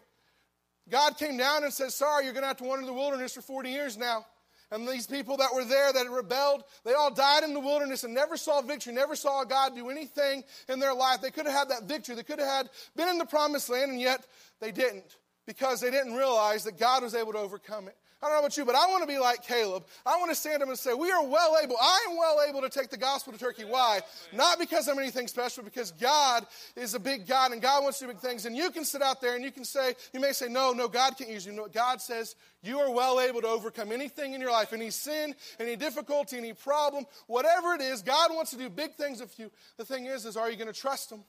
God 0.88 1.18
came 1.18 1.36
down 1.36 1.64
and 1.64 1.72
said, 1.72 1.90
Sorry, 1.90 2.24
you're 2.24 2.32
going 2.32 2.44
to 2.44 2.48
have 2.48 2.58
to 2.58 2.64
wander 2.64 2.86
the 2.86 2.92
wilderness 2.92 3.34
for 3.34 3.42
40 3.42 3.70
years 3.70 3.96
now. 3.96 4.24
And 4.70 4.88
these 4.88 5.06
people 5.06 5.36
that 5.38 5.54
were 5.54 5.64
there 5.64 5.92
that 5.92 6.10
rebelled, 6.10 6.62
they 6.84 6.94
all 6.94 7.12
died 7.12 7.42
in 7.42 7.54
the 7.54 7.60
wilderness 7.60 8.04
and 8.04 8.14
never 8.14 8.36
saw 8.36 8.60
victory, 8.60 8.92
never 8.92 9.14
saw 9.14 9.44
God 9.44 9.74
do 9.74 9.90
anything 9.90 10.42
in 10.68 10.78
their 10.78 10.94
life. 10.94 11.20
They 11.20 11.30
could 11.30 11.46
have 11.46 11.54
had 11.54 11.68
that 11.70 11.84
victory. 11.84 12.14
They 12.14 12.22
could 12.22 12.38
have 12.38 12.48
had 12.48 12.70
been 12.96 13.08
in 13.08 13.18
the 13.18 13.26
promised 13.26 13.68
land, 13.68 13.92
and 13.92 14.00
yet 14.00 14.24
they 14.60 14.72
didn't 14.72 15.04
because 15.46 15.80
they 15.80 15.90
didn't 15.90 16.14
realize 16.14 16.64
that 16.64 16.78
God 16.78 17.02
was 17.02 17.14
able 17.14 17.32
to 17.32 17.38
overcome 17.38 17.88
it. 17.88 17.96
I 18.24 18.28
don't 18.28 18.36
know 18.36 18.40
about 18.40 18.56
you, 18.56 18.64
but 18.64 18.74
I 18.74 18.86
want 18.86 19.02
to 19.02 19.06
be 19.06 19.18
like 19.18 19.42
Caleb. 19.42 19.84
I 20.06 20.16
want 20.16 20.30
to 20.30 20.34
stand 20.34 20.62
up 20.62 20.68
and 20.68 20.78
say, 20.78 20.94
We 20.94 21.10
are 21.10 21.26
well 21.26 21.58
able. 21.62 21.76
I 21.78 22.06
am 22.08 22.16
well 22.16 22.38
able 22.48 22.62
to 22.62 22.70
take 22.70 22.88
the 22.88 22.96
gospel 22.96 23.34
to 23.34 23.38
Turkey. 23.38 23.64
Why? 23.64 24.00
Not 24.32 24.58
because 24.58 24.88
I'm 24.88 24.98
anything 24.98 25.28
special, 25.28 25.62
because 25.62 25.90
God 25.92 26.46
is 26.74 26.94
a 26.94 26.98
big 26.98 27.26
God 27.26 27.52
and 27.52 27.60
God 27.60 27.82
wants 27.82 27.98
to 27.98 28.06
do 28.06 28.12
big 28.12 28.20
things. 28.20 28.46
And 28.46 28.56
you 28.56 28.70
can 28.70 28.86
sit 28.86 29.02
out 29.02 29.20
there 29.20 29.34
and 29.34 29.44
you 29.44 29.52
can 29.52 29.64
say, 29.64 29.94
You 30.14 30.20
may 30.20 30.32
say, 30.32 30.48
No, 30.48 30.72
no, 30.72 30.88
God 30.88 31.18
can't 31.18 31.28
use 31.28 31.44
you. 31.44 31.52
No, 31.52 31.66
God 31.66 32.00
says, 32.00 32.34
You 32.62 32.78
are 32.78 32.90
well 32.90 33.20
able 33.20 33.42
to 33.42 33.48
overcome 33.48 33.92
anything 33.92 34.32
in 34.32 34.40
your 34.40 34.52
life, 34.52 34.72
any 34.72 34.88
sin, 34.88 35.34
any 35.60 35.76
difficulty, 35.76 36.38
any 36.38 36.54
problem, 36.54 37.04
whatever 37.26 37.74
it 37.74 37.82
is. 37.82 38.00
God 38.00 38.30
wants 38.34 38.52
to 38.52 38.56
do 38.56 38.70
big 38.70 38.94
things 38.94 39.20
with 39.20 39.38
you. 39.38 39.50
The 39.76 39.84
thing 39.84 40.06
is, 40.06 40.24
is 40.24 40.38
are 40.38 40.50
you 40.50 40.56
going 40.56 40.72
to 40.72 40.80
trust 40.80 41.12
Him? 41.12 41.24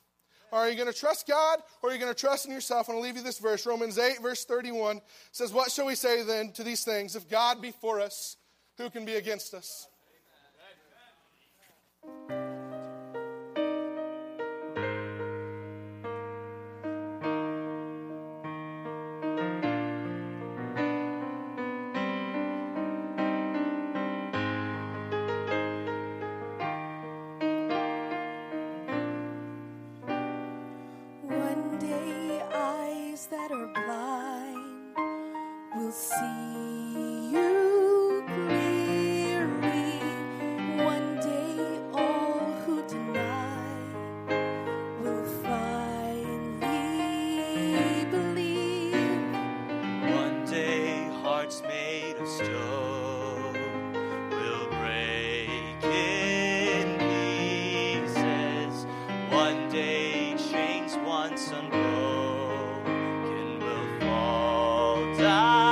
Are 0.52 0.70
you 0.70 0.76
going 0.76 0.92
to 0.92 0.98
trust 0.98 1.28
God 1.28 1.60
or 1.82 1.90
are 1.90 1.94
you 1.94 2.00
going 2.00 2.14
to 2.14 2.20
trust 2.20 2.46
in 2.46 2.52
yourself? 2.52 2.88
Going 2.88 3.00
to 3.00 3.04
leave 3.04 3.18
you 3.18 3.24
this 3.24 3.40
verse. 3.40 3.66
Romans 3.66 3.98
8, 3.98 4.22
verse 4.22 4.46
31 4.46 5.02
says, 5.32 5.52
What 5.52 5.72
shall 5.72 5.86
we 5.86 5.96
say 5.96 6.24
then 6.24 6.52
to 6.54 6.64
these 6.64 6.84
things? 6.84 7.16
If 7.16 7.30
God 7.30 7.62
be 7.62 7.72
for 7.72 8.00
us, 8.00 8.38
who 8.78 8.90
can 8.90 9.06
be 9.06 9.16
against 9.16 9.54
us? 9.54 9.88
Down 65.18 65.65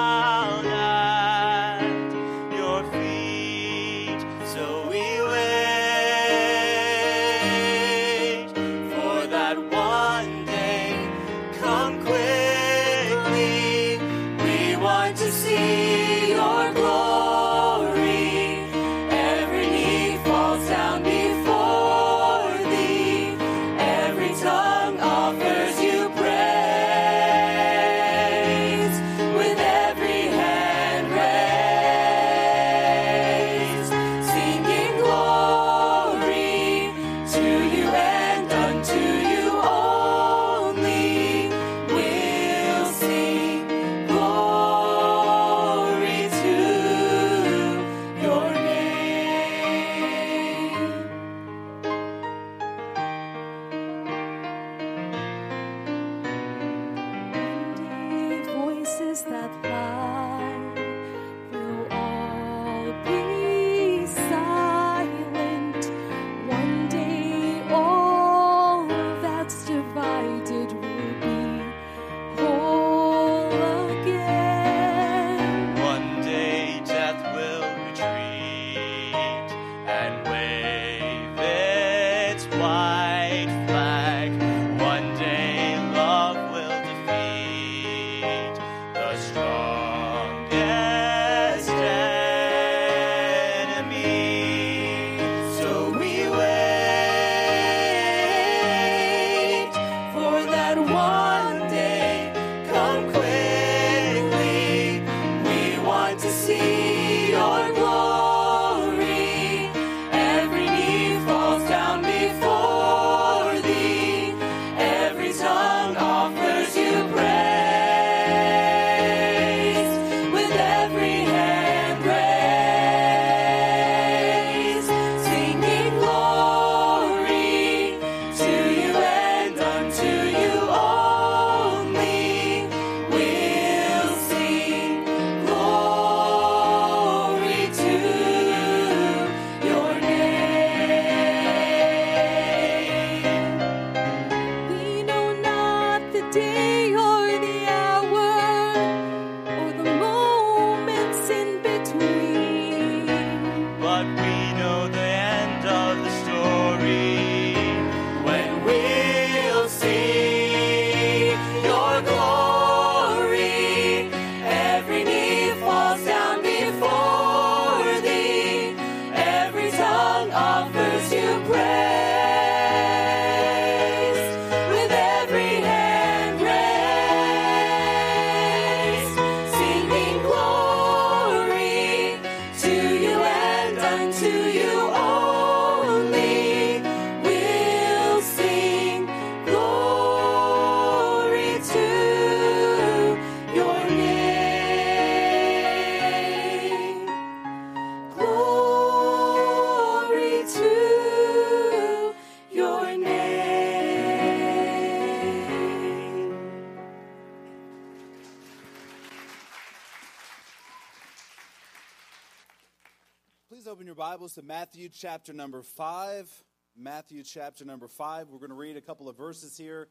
Matthew 214.83 214.99
chapter 214.99 215.31
number 215.31 215.61
5. 215.61 216.43
Matthew 216.75 217.23
chapter 217.23 217.63
number 217.63 217.87
5. 217.87 218.27
We're 218.27 218.39
going 218.39 218.49
to 218.49 218.55
read 218.55 218.75
a 218.75 218.81
couple 218.81 219.07
of 219.07 219.15
verses 219.15 219.55
here 219.55 219.87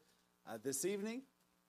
uh, 0.46 0.58
this 0.62 0.84
evening. 0.84 1.22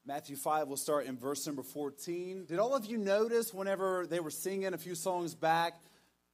Matthew 0.06 0.36
5 0.36 0.68
will 0.68 0.75
start 0.75 1.06
in 1.06 1.15
verse 1.15 1.48
number 1.48 1.63
14. 1.63 2.44
Did 2.48 2.60
all 2.60 2.75
of 2.75 2.86
you 2.86 2.98
notice 2.98 3.53
whenever 3.53 4.06
they 4.06 4.20
were 4.20 4.30
singing 4.30 4.74
a 4.74 4.77
few 4.77 4.94
songs 4.94 5.36
back 5.36 5.72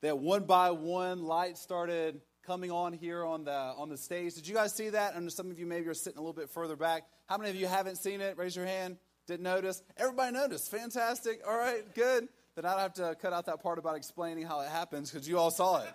that 0.01 0.17
one 0.17 0.45
by 0.45 0.71
one 0.71 1.25
lights 1.25 1.61
started 1.61 2.21
coming 2.43 2.71
on 2.71 2.93
here 2.93 3.23
on 3.23 3.43
the 3.43 3.51
on 3.51 3.89
the 3.89 3.97
stage? 3.97 4.33
Did 4.33 4.47
you 4.47 4.55
guys 4.55 4.73
see 4.73 4.89
that? 4.89 5.13
And 5.13 5.31
some 5.31 5.51
of 5.51 5.59
you 5.59 5.67
maybe 5.67 5.87
are 5.89 5.93
sitting 5.93 6.17
a 6.17 6.21
little 6.21 6.33
bit 6.33 6.49
further 6.49 6.75
back. 6.75 7.03
How 7.27 7.37
many 7.37 7.51
of 7.51 7.55
you 7.55 7.67
haven't 7.67 7.97
seen 7.97 8.19
it? 8.19 8.35
Raise 8.35 8.55
your 8.55 8.65
hand. 8.65 8.97
Didn't 9.27 9.43
notice? 9.43 9.83
Everybody 9.95 10.31
noticed. 10.31 10.71
Fantastic. 10.71 11.41
All 11.47 11.55
right, 11.55 11.83
good. 11.93 12.29
Then 12.55 12.65
I 12.65 12.71
don't 12.71 12.79
have 12.79 12.93
to 12.93 13.15
cut 13.21 13.31
out 13.31 13.45
that 13.45 13.61
part 13.61 13.77
about 13.77 13.95
explaining 13.95 14.47
how 14.47 14.61
it 14.61 14.69
happens 14.69 15.11
because 15.11 15.29
you 15.29 15.37
all 15.37 15.51
saw 15.51 15.83
it. 15.83 15.93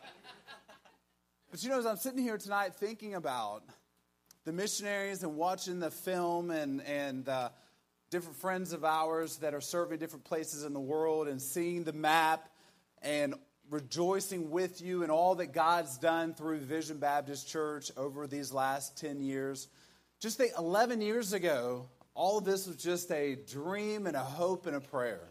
But 1.54 1.62
you 1.62 1.70
know, 1.70 1.78
as 1.78 1.87
I'm 1.87 1.96
sitting 1.96 2.18
here 2.18 2.37
tonight 2.37 2.75
thinking 2.75 3.14
about 3.14 3.62
the 4.42 4.52
missionaries 4.52 5.23
and 5.23 5.37
watching 5.37 5.78
the 5.78 5.88
film 5.88 6.50
and, 6.50 6.82
and 6.82 7.28
uh, 7.28 7.50
different 8.11 8.38
friends 8.38 8.73
of 8.73 8.84
ours 8.84 9.37
that 9.37 9.54
are 9.54 9.61
serving 9.61 10.00
different 10.00 10.25
places 10.25 10.64
in 10.64 10.73
the 10.73 10.80
world 10.80 11.28
and 11.28 11.40
seeing 11.40 11.84
the 11.84 11.92
map 11.92 12.49
and 13.02 13.34
rejoicing 13.70 14.50
with 14.50 14.82
you 14.82 15.04
and 15.04 15.12
all 15.12 15.37
that 15.37 15.52
God's 15.52 15.96
done 15.96 16.34
through 16.34 16.58
Vision 16.58 16.99
Baptist 16.99 17.46
Church 17.46 17.92
over 17.96 18.26
these 18.26 18.52
last 18.52 18.99
10 18.99 19.20
years. 19.20 19.68
Just 20.18 20.38
think 20.38 20.50
11 20.58 21.02
years 21.02 21.34
ago, 21.34 21.88
all 22.14 22.38
of 22.38 22.44
this 22.44 22.66
was 22.66 22.78
just 22.78 23.12
a 23.12 23.37
dream 23.37 24.08
and 24.08 24.16
a 24.16 24.25
hope 24.25 24.66
and 24.66 24.75
a 24.75 24.80
prayer. 24.80 25.28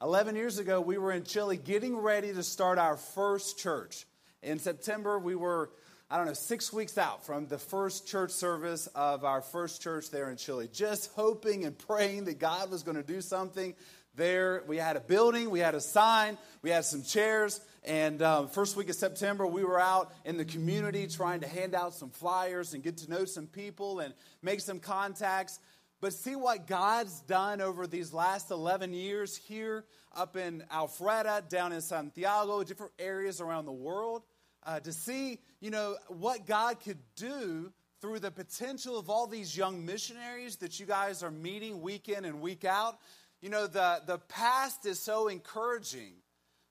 11 0.00 0.36
years 0.36 0.60
ago, 0.60 0.80
we 0.80 0.98
were 0.98 1.10
in 1.10 1.24
Chile 1.24 1.56
getting 1.56 1.96
ready 1.96 2.32
to 2.32 2.44
start 2.44 2.78
our 2.78 2.96
first 2.96 3.58
church. 3.58 4.06
In 4.42 4.58
September, 4.58 5.20
we 5.20 5.36
were, 5.36 5.70
I 6.10 6.16
don't 6.16 6.26
know, 6.26 6.32
six 6.32 6.72
weeks 6.72 6.98
out 6.98 7.24
from 7.24 7.46
the 7.46 7.58
first 7.58 8.08
church 8.08 8.32
service 8.32 8.88
of 8.88 9.24
our 9.24 9.40
first 9.40 9.80
church 9.80 10.10
there 10.10 10.30
in 10.30 10.36
Chile, 10.36 10.68
just 10.72 11.12
hoping 11.14 11.64
and 11.64 11.78
praying 11.78 12.24
that 12.24 12.40
God 12.40 12.68
was 12.68 12.82
going 12.82 12.96
to 12.96 13.04
do 13.04 13.20
something 13.20 13.74
there. 14.16 14.64
We 14.66 14.78
had 14.78 14.96
a 14.96 15.00
building, 15.00 15.48
we 15.48 15.60
had 15.60 15.76
a 15.76 15.80
sign, 15.80 16.38
we 16.60 16.70
had 16.70 16.84
some 16.84 17.04
chairs. 17.04 17.60
And 17.84 18.20
um, 18.20 18.48
first 18.48 18.76
week 18.76 18.88
of 18.88 18.96
September, 18.96 19.46
we 19.46 19.62
were 19.62 19.80
out 19.80 20.12
in 20.24 20.36
the 20.36 20.44
community 20.44 21.06
trying 21.06 21.40
to 21.40 21.48
hand 21.48 21.74
out 21.74 21.94
some 21.94 22.10
flyers 22.10 22.74
and 22.74 22.82
get 22.82 22.96
to 22.98 23.10
know 23.10 23.24
some 23.24 23.46
people 23.46 24.00
and 24.00 24.12
make 24.42 24.60
some 24.60 24.80
contacts. 24.80 25.60
But 26.00 26.12
see 26.12 26.34
what 26.34 26.66
God's 26.66 27.20
done 27.20 27.60
over 27.60 27.86
these 27.86 28.12
last 28.12 28.50
11 28.50 28.92
years 28.92 29.36
here 29.36 29.84
up 30.16 30.36
in 30.36 30.64
Alpharetta, 30.70 31.48
down 31.48 31.72
in 31.72 31.80
Santiago, 31.80 32.64
different 32.64 32.92
areas 32.98 33.40
around 33.40 33.66
the 33.66 33.72
world, 33.72 34.22
uh, 34.64 34.80
to 34.80 34.92
see, 34.92 35.38
you 35.60 35.70
know, 35.70 35.96
what 36.08 36.46
God 36.46 36.80
could 36.80 36.98
do 37.16 37.72
through 38.00 38.18
the 38.18 38.30
potential 38.30 38.98
of 38.98 39.08
all 39.08 39.26
these 39.26 39.56
young 39.56 39.86
missionaries 39.86 40.56
that 40.56 40.80
you 40.80 40.86
guys 40.86 41.22
are 41.22 41.30
meeting 41.30 41.80
week 41.80 42.08
in 42.08 42.24
and 42.24 42.40
week 42.40 42.64
out. 42.64 42.98
You 43.40 43.48
know, 43.48 43.66
the, 43.66 44.02
the 44.06 44.18
past 44.18 44.86
is 44.86 44.98
so 44.98 45.28
encouraging, 45.28 46.14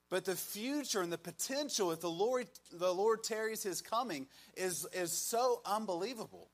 but 0.09 0.25
the 0.25 0.35
future 0.35 1.01
and 1.01 1.11
the 1.11 1.17
potential, 1.17 1.91
if 1.91 2.01
the 2.01 2.09
Lord, 2.09 2.47
the 2.73 2.93
Lord 2.93 3.23
tarries 3.23 3.63
his 3.63 3.81
coming, 3.81 4.27
is, 4.55 4.85
is 4.93 5.11
so 5.11 5.61
unbelievable. 5.65 6.49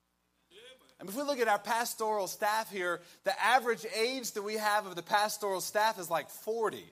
And 1.00 1.08
if 1.08 1.16
we 1.16 1.22
look 1.22 1.40
at 1.40 1.48
our 1.48 1.60
pastoral 1.60 2.28
staff 2.28 2.72
here, 2.72 3.02
the 3.24 3.44
average 3.44 3.86
age 3.96 4.32
that 4.32 4.42
we 4.42 4.56
have 4.56 4.88
of 4.88 4.96
the 4.96 5.04
pastoral 5.04 5.62
staff 5.62 6.00
is 6.00 6.10
like 6.10 6.30
40. 6.30 6.84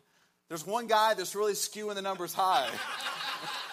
There's 0.47 0.65
one 0.65 0.85
guy 0.85 1.15
that's 1.15 1.35
really 1.35 1.53
skewing 1.53 1.95
the 1.95 2.03
numbers 2.03 2.33
high. 2.33 2.69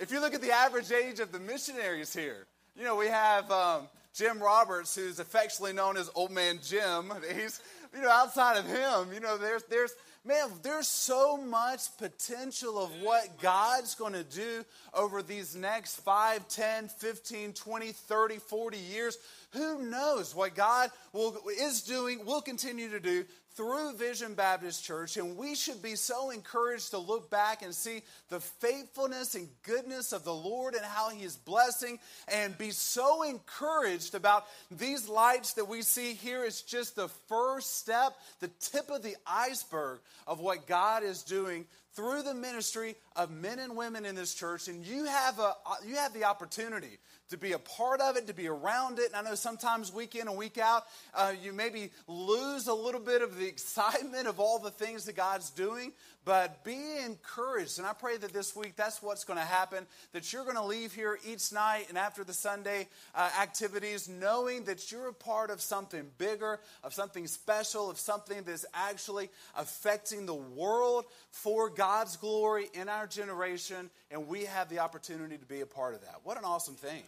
if 0.00 0.10
you 0.10 0.20
look 0.20 0.32
at 0.32 0.40
the 0.40 0.50
average 0.50 0.90
age 0.90 1.20
of 1.20 1.30
the 1.30 1.38
missionaries 1.38 2.12
here, 2.14 2.46
you 2.74 2.84
know, 2.84 2.96
we 2.96 3.06
have 3.06 3.50
um, 3.50 3.82
Jim 4.14 4.42
Roberts, 4.42 4.94
who's 4.94 5.20
affectionately 5.20 5.74
known 5.74 5.98
as 5.98 6.10
Old 6.14 6.30
Man 6.30 6.58
Jim. 6.64 7.12
He's, 7.36 7.60
you 7.94 8.00
know, 8.00 8.10
outside 8.10 8.56
of 8.56 8.64
him, 8.64 9.12
you 9.12 9.20
know, 9.20 9.36
there's, 9.36 9.62
there's, 9.64 9.92
man, 10.24 10.48
there's 10.62 10.88
so 10.88 11.36
much 11.36 11.80
potential 11.98 12.82
of 12.82 12.90
what 13.02 13.40
God's 13.42 13.94
going 13.94 14.14
to 14.14 14.24
do 14.24 14.64
over 14.94 15.22
these 15.22 15.54
next 15.54 15.96
5, 15.96 16.48
10, 16.48 16.88
15, 16.88 17.52
20, 17.52 17.92
30, 17.92 18.36
40 18.38 18.78
years. 18.78 19.18
Who 19.52 19.82
knows 19.82 20.34
what 20.34 20.54
God 20.54 20.90
will, 21.12 21.36
is 21.58 21.82
doing, 21.82 22.24
will 22.24 22.40
continue 22.40 22.88
to 22.90 23.00
do 23.00 23.24
through 23.54 23.94
Vision 23.94 24.34
Baptist 24.34 24.84
Church, 24.84 25.16
and 25.16 25.36
we 25.36 25.54
should 25.54 25.82
be 25.82 25.96
so 25.96 26.30
encouraged 26.30 26.90
to 26.90 26.98
look 26.98 27.30
back 27.30 27.62
and 27.62 27.74
see 27.74 28.02
the 28.28 28.40
faithfulness 28.40 29.34
and 29.34 29.48
goodness 29.64 30.12
of 30.12 30.24
the 30.24 30.34
Lord 30.34 30.74
and 30.74 30.84
how 30.84 31.10
He 31.10 31.24
is 31.24 31.36
blessing, 31.36 31.98
and 32.28 32.56
be 32.56 32.70
so 32.70 33.22
encouraged 33.22 34.14
about 34.14 34.46
these 34.70 35.08
lights 35.08 35.54
that 35.54 35.68
we 35.68 35.82
see 35.82 36.14
here. 36.14 36.44
Is 36.44 36.62
just 36.62 36.96
the 36.96 37.08
first 37.28 37.78
step, 37.78 38.16
the 38.40 38.50
tip 38.60 38.90
of 38.90 39.02
the 39.02 39.16
iceberg 39.26 40.00
of 40.26 40.40
what 40.40 40.66
God 40.66 41.02
is 41.02 41.22
doing 41.22 41.66
through 41.94 42.22
the 42.22 42.34
ministry 42.34 42.96
of 43.16 43.30
men 43.30 43.58
and 43.58 43.76
women 43.76 44.04
in 44.04 44.14
this 44.14 44.34
church 44.34 44.68
and 44.68 44.84
you 44.84 45.04
have 45.04 45.38
a 45.38 45.54
you 45.86 45.96
have 45.96 46.12
the 46.12 46.24
opportunity 46.24 46.98
to 47.28 47.36
be 47.36 47.52
a 47.52 47.58
part 47.58 48.00
of 48.00 48.16
it 48.16 48.26
to 48.26 48.34
be 48.34 48.48
around 48.48 48.98
it. 48.98 49.06
And 49.08 49.16
i 49.16 49.28
know 49.28 49.34
sometimes 49.34 49.92
week 49.92 50.14
in 50.14 50.28
and 50.28 50.36
week 50.36 50.58
out 50.58 50.84
uh, 51.14 51.32
you 51.42 51.52
maybe 51.52 51.90
lose 52.06 52.68
a 52.68 52.74
little 52.74 53.00
bit 53.00 53.22
of 53.22 53.36
the 53.36 53.46
excitement 53.48 54.28
of 54.28 54.38
all 54.38 54.58
the 54.58 54.70
things 54.70 55.04
that 55.04 55.16
god's 55.16 55.50
doing 55.50 55.92
but 56.30 56.62
be 56.62 56.78
encouraged 57.04 57.78
and 57.78 57.86
i 57.88 57.92
pray 57.92 58.16
that 58.16 58.32
this 58.32 58.54
week 58.54 58.76
that's 58.76 59.02
what's 59.02 59.24
going 59.24 59.36
to 59.36 59.44
happen 59.44 59.84
that 60.12 60.32
you're 60.32 60.44
going 60.44 60.54
to 60.54 60.62
leave 60.62 60.94
here 60.94 61.18
each 61.26 61.52
night 61.52 61.86
and 61.88 61.98
after 61.98 62.22
the 62.22 62.32
sunday 62.32 62.86
uh, 63.16 63.28
activities 63.42 64.08
knowing 64.08 64.62
that 64.62 64.92
you're 64.92 65.08
a 65.08 65.12
part 65.12 65.50
of 65.50 65.60
something 65.60 66.06
bigger 66.18 66.60
of 66.84 66.94
something 66.94 67.26
special 67.26 67.90
of 67.90 67.98
something 67.98 68.44
that's 68.44 68.64
actually 68.72 69.28
affecting 69.56 70.24
the 70.24 70.32
world 70.32 71.04
for 71.32 71.68
god's 71.68 72.16
glory 72.16 72.68
in 72.74 72.88
our 72.88 73.08
generation 73.08 73.90
and 74.12 74.28
we 74.28 74.44
have 74.44 74.68
the 74.68 74.78
opportunity 74.78 75.36
to 75.36 75.46
be 75.46 75.62
a 75.62 75.66
part 75.66 75.94
of 75.94 76.00
that 76.02 76.20
what 76.22 76.38
an 76.38 76.44
awesome 76.44 76.76
thing 76.76 77.02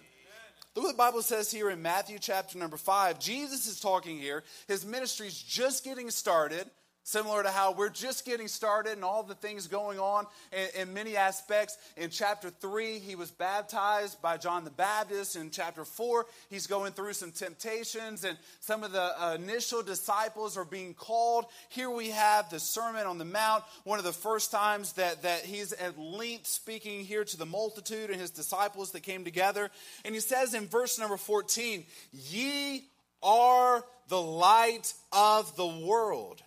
Look 0.74 0.86
what 0.86 0.92
the 0.92 0.96
Bible 0.96 1.20
says 1.20 1.52
here 1.52 1.68
in 1.68 1.82
Matthew 1.82 2.18
chapter 2.18 2.56
number 2.56 2.78
five. 2.78 3.20
Jesus 3.20 3.66
is 3.66 3.78
talking 3.78 4.16
here. 4.16 4.42
His 4.68 4.86
ministry's 4.86 5.36
just 5.36 5.84
getting 5.84 6.08
started. 6.08 6.66
Similar 7.04 7.42
to 7.42 7.50
how 7.50 7.72
we're 7.72 7.88
just 7.88 8.24
getting 8.24 8.46
started 8.46 8.92
and 8.92 9.02
all 9.02 9.24
the 9.24 9.34
things 9.34 9.66
going 9.66 9.98
on 9.98 10.24
in, 10.52 10.82
in, 10.82 10.94
many 10.94 11.16
aspects. 11.16 11.76
In 11.96 12.10
chapter 12.10 12.48
3, 12.48 13.00
he 13.00 13.16
was 13.16 13.32
baptized 13.32 14.22
by 14.22 14.36
John 14.36 14.62
the 14.62 14.70
Baptist. 14.70 15.34
In 15.34 15.50
chapter 15.50 15.84
4, 15.84 16.26
he's 16.48 16.68
going 16.68 16.92
through 16.92 17.14
some 17.14 17.32
temptations, 17.32 18.22
and 18.22 18.38
some 18.60 18.84
of 18.84 18.92
the 18.92 19.02
uh, 19.20 19.34
initial 19.34 19.82
disciples 19.82 20.56
are 20.56 20.64
being 20.64 20.94
called. 20.94 21.46
Here 21.70 21.90
we 21.90 22.10
have 22.10 22.48
the 22.50 22.60
Sermon 22.60 23.04
on 23.04 23.18
the 23.18 23.24
Mount, 23.24 23.64
one 23.82 23.98
of 23.98 24.04
the 24.04 24.12
first 24.12 24.52
times 24.52 24.92
that, 24.92 25.22
that 25.22 25.40
he's 25.40 25.72
at 25.72 25.98
length 25.98 26.46
speaking 26.46 27.04
here 27.04 27.24
to 27.24 27.36
the 27.36 27.46
multitude 27.46 28.10
and 28.10 28.20
his 28.20 28.30
disciples 28.30 28.92
that 28.92 29.02
came 29.02 29.24
together. 29.24 29.72
And 30.04 30.14
he 30.14 30.20
says 30.20 30.54
in 30.54 30.68
verse 30.68 31.00
number 31.00 31.16
14, 31.16 31.84
Ye 32.12 32.84
are 33.24 33.84
the 34.06 34.22
light 34.22 34.94
of 35.12 35.56
the 35.56 35.66
world. 35.66 36.42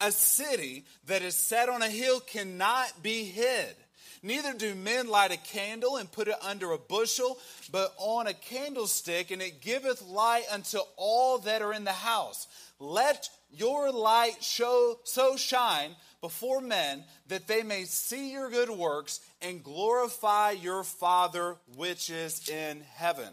A 0.00 0.12
city 0.12 0.84
that 1.06 1.22
is 1.22 1.34
set 1.34 1.68
on 1.68 1.82
a 1.82 1.88
hill 1.88 2.20
cannot 2.20 3.02
be 3.02 3.24
hid. 3.24 3.76
Neither 4.22 4.52
do 4.52 4.74
men 4.74 5.08
light 5.08 5.32
a 5.32 5.38
candle 5.38 5.96
and 5.96 6.10
put 6.10 6.28
it 6.28 6.36
under 6.42 6.72
a 6.72 6.78
bushel, 6.78 7.38
but 7.72 7.94
on 7.96 8.26
a 8.26 8.34
candlestick, 8.34 9.30
and 9.30 9.40
it 9.40 9.62
giveth 9.62 10.02
light 10.02 10.44
unto 10.50 10.78
all 10.96 11.38
that 11.38 11.62
are 11.62 11.72
in 11.72 11.84
the 11.84 11.92
house. 11.92 12.46
Let 12.78 13.30
your 13.50 13.90
light 13.90 14.42
show 14.42 14.98
so 15.04 15.36
shine 15.36 15.96
before 16.20 16.60
men 16.60 17.04
that 17.28 17.46
they 17.46 17.62
may 17.62 17.84
see 17.84 18.32
your 18.32 18.50
good 18.50 18.70
works 18.70 19.20
and 19.40 19.64
glorify 19.64 20.50
your 20.50 20.84
Father 20.84 21.56
which 21.76 22.10
is 22.10 22.48
in 22.48 22.82
heaven. 22.94 23.28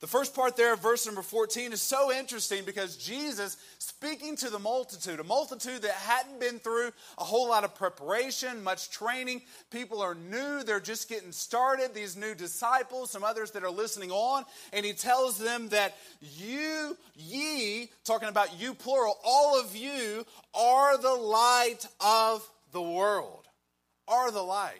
The 0.00 0.06
first 0.06 0.32
part 0.32 0.56
there 0.56 0.72
of 0.74 0.80
verse 0.80 1.06
number 1.06 1.22
14 1.22 1.72
is 1.72 1.82
so 1.82 2.12
interesting 2.12 2.64
because 2.64 2.96
Jesus 2.96 3.56
speaking 3.78 4.36
to 4.36 4.48
the 4.48 4.58
multitude, 4.60 5.18
a 5.18 5.24
multitude 5.24 5.82
that 5.82 5.90
hadn't 5.90 6.38
been 6.38 6.60
through 6.60 6.92
a 7.18 7.24
whole 7.24 7.48
lot 7.48 7.64
of 7.64 7.74
preparation, 7.74 8.62
much 8.62 8.90
training. 8.90 9.42
People 9.72 10.00
are 10.00 10.14
new, 10.14 10.62
they're 10.62 10.78
just 10.78 11.08
getting 11.08 11.32
started, 11.32 11.94
these 11.94 12.16
new 12.16 12.36
disciples, 12.36 13.10
some 13.10 13.24
others 13.24 13.50
that 13.52 13.64
are 13.64 13.70
listening 13.70 14.12
on, 14.12 14.44
and 14.72 14.86
he 14.86 14.92
tells 14.92 15.36
them 15.36 15.68
that 15.70 15.96
you, 16.20 16.96
ye, 17.16 17.90
talking 18.04 18.28
about 18.28 18.60
you 18.60 18.74
plural, 18.74 19.18
all 19.24 19.60
of 19.60 19.74
you 19.74 20.24
are 20.54 20.96
the 20.96 21.14
light 21.14 21.88
of 22.00 22.48
the 22.70 22.82
world. 22.82 23.46
Are 24.06 24.30
the 24.30 24.42
light. 24.42 24.78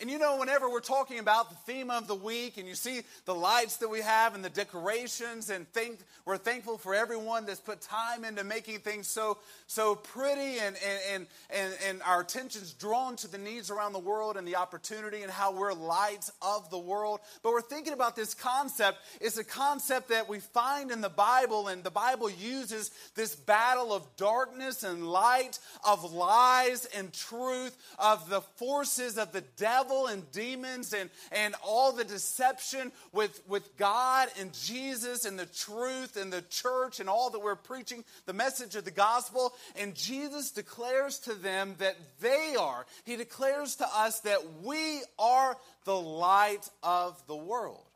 And 0.00 0.08
you 0.08 0.20
know, 0.20 0.36
whenever 0.36 0.70
we're 0.70 0.78
talking 0.78 1.18
about 1.18 1.50
the 1.50 1.56
theme 1.72 1.90
of 1.90 2.06
the 2.06 2.14
week 2.14 2.56
and 2.56 2.68
you 2.68 2.76
see 2.76 3.00
the 3.24 3.34
lights 3.34 3.78
that 3.78 3.88
we 3.88 4.00
have 4.00 4.36
and 4.36 4.44
the 4.44 4.50
decorations, 4.50 5.50
and 5.50 5.66
think, 5.72 5.98
we're 6.24 6.36
thankful 6.36 6.78
for 6.78 6.94
everyone 6.94 7.46
that's 7.46 7.58
put 7.58 7.80
time 7.80 8.24
into 8.24 8.44
making 8.44 8.78
things 8.78 9.08
so, 9.08 9.38
so 9.66 9.96
pretty 9.96 10.60
and, 10.60 10.76
and, 11.12 11.26
and, 11.50 11.72
and 11.88 12.02
our 12.02 12.20
attention's 12.20 12.74
drawn 12.74 13.16
to 13.16 13.26
the 13.26 13.38
needs 13.38 13.70
around 13.70 13.92
the 13.92 13.98
world 13.98 14.36
and 14.36 14.46
the 14.46 14.54
opportunity 14.54 15.22
and 15.22 15.32
how 15.32 15.50
we're 15.50 15.72
lights 15.72 16.30
of 16.42 16.70
the 16.70 16.78
world. 16.78 17.18
But 17.42 17.50
we're 17.50 17.60
thinking 17.60 17.92
about 17.92 18.14
this 18.14 18.34
concept. 18.34 18.98
It's 19.20 19.36
a 19.36 19.44
concept 19.44 20.10
that 20.10 20.28
we 20.28 20.38
find 20.38 20.92
in 20.92 21.00
the 21.00 21.08
Bible, 21.08 21.66
and 21.66 21.82
the 21.82 21.90
Bible 21.90 22.30
uses 22.30 22.92
this 23.16 23.34
battle 23.34 23.92
of 23.92 24.06
darkness 24.16 24.84
and 24.84 25.08
light, 25.08 25.58
of 25.84 26.12
lies 26.12 26.84
and 26.96 27.12
truth, 27.12 27.76
of 27.98 28.28
the 28.30 28.42
forces 28.42 29.18
of 29.18 29.32
the 29.32 29.42
devil 29.56 29.87
devil 29.88 30.06
and 30.06 30.30
demons 30.32 30.92
and, 30.92 31.10
and 31.32 31.54
all 31.64 31.92
the 31.92 32.04
deception 32.04 32.92
with, 33.12 33.40
with 33.48 33.76
God 33.76 34.28
and 34.38 34.52
Jesus 34.52 35.24
and 35.24 35.38
the 35.38 35.46
truth 35.46 36.16
and 36.16 36.32
the 36.32 36.42
church 36.42 37.00
and 37.00 37.08
all 37.08 37.30
that 37.30 37.40
we're 37.40 37.56
preaching, 37.56 38.04
the 38.26 38.32
message 38.32 38.76
of 38.76 38.84
the 38.84 38.90
gospel. 38.90 39.54
And 39.76 39.94
Jesus 39.94 40.50
declares 40.50 41.18
to 41.20 41.34
them 41.34 41.74
that 41.78 41.96
they 42.20 42.54
are, 42.58 42.86
he 43.04 43.16
declares 43.16 43.76
to 43.76 43.86
us 43.94 44.20
that 44.20 44.40
we 44.62 45.00
are 45.18 45.56
the 45.84 45.96
light 45.96 46.68
of 46.82 47.20
the 47.26 47.36
world. 47.36 47.87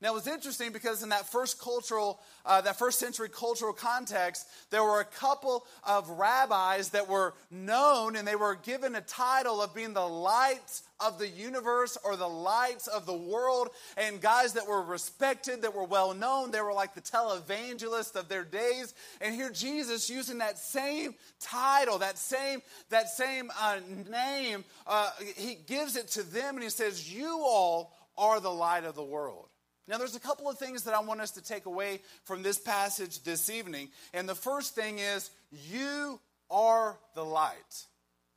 Now, 0.00 0.12
it 0.12 0.14
was 0.14 0.28
interesting 0.28 0.70
because 0.70 1.02
in 1.02 1.08
that 1.08 1.26
first 1.26 1.60
cultural, 1.60 2.20
uh, 2.46 2.60
that 2.60 2.78
first 2.78 3.00
century 3.00 3.28
cultural 3.28 3.72
context, 3.72 4.46
there 4.70 4.84
were 4.84 5.00
a 5.00 5.04
couple 5.04 5.66
of 5.82 6.08
rabbis 6.10 6.90
that 6.90 7.08
were 7.08 7.34
known 7.50 8.14
and 8.14 8.26
they 8.26 8.36
were 8.36 8.54
given 8.54 8.94
a 8.94 9.00
title 9.00 9.60
of 9.60 9.74
being 9.74 9.94
the 9.94 10.08
lights 10.08 10.84
of 11.00 11.18
the 11.18 11.26
universe 11.26 11.98
or 12.04 12.14
the 12.14 12.28
lights 12.28 12.86
of 12.86 13.06
the 13.06 13.16
world, 13.16 13.70
and 13.96 14.20
guys 14.20 14.52
that 14.52 14.66
were 14.66 14.82
respected, 14.82 15.62
that 15.62 15.74
were 15.74 15.84
well 15.84 16.14
known. 16.14 16.52
They 16.52 16.60
were 16.60 16.72
like 16.72 16.94
the 16.94 17.00
televangelists 17.00 18.14
of 18.14 18.28
their 18.28 18.44
days. 18.44 18.94
And 19.20 19.34
here 19.34 19.50
Jesus 19.50 20.08
using 20.08 20.38
that 20.38 20.58
same 20.58 21.14
title, 21.40 21.98
that 21.98 22.18
same, 22.18 22.62
that 22.90 23.08
same 23.08 23.50
uh, 23.60 23.80
name, 24.08 24.64
uh, 24.86 25.10
he 25.36 25.56
gives 25.66 25.96
it 25.96 26.08
to 26.08 26.22
them 26.22 26.54
and 26.54 26.62
he 26.62 26.70
says, 26.70 27.12
You 27.12 27.42
all 27.44 27.92
are 28.16 28.38
the 28.38 28.50
light 28.50 28.84
of 28.84 28.94
the 28.94 29.02
world. 29.02 29.47
Now, 29.88 29.96
there's 29.96 30.16
a 30.16 30.20
couple 30.20 30.50
of 30.50 30.58
things 30.58 30.82
that 30.82 30.94
I 30.94 31.00
want 31.00 31.22
us 31.22 31.30
to 31.32 31.42
take 31.42 31.64
away 31.64 32.00
from 32.24 32.42
this 32.42 32.58
passage 32.58 33.22
this 33.22 33.48
evening. 33.48 33.88
And 34.12 34.28
the 34.28 34.34
first 34.34 34.74
thing 34.74 34.98
is, 34.98 35.30
you 35.50 36.20
are 36.50 36.98
the 37.14 37.24
light. 37.24 37.86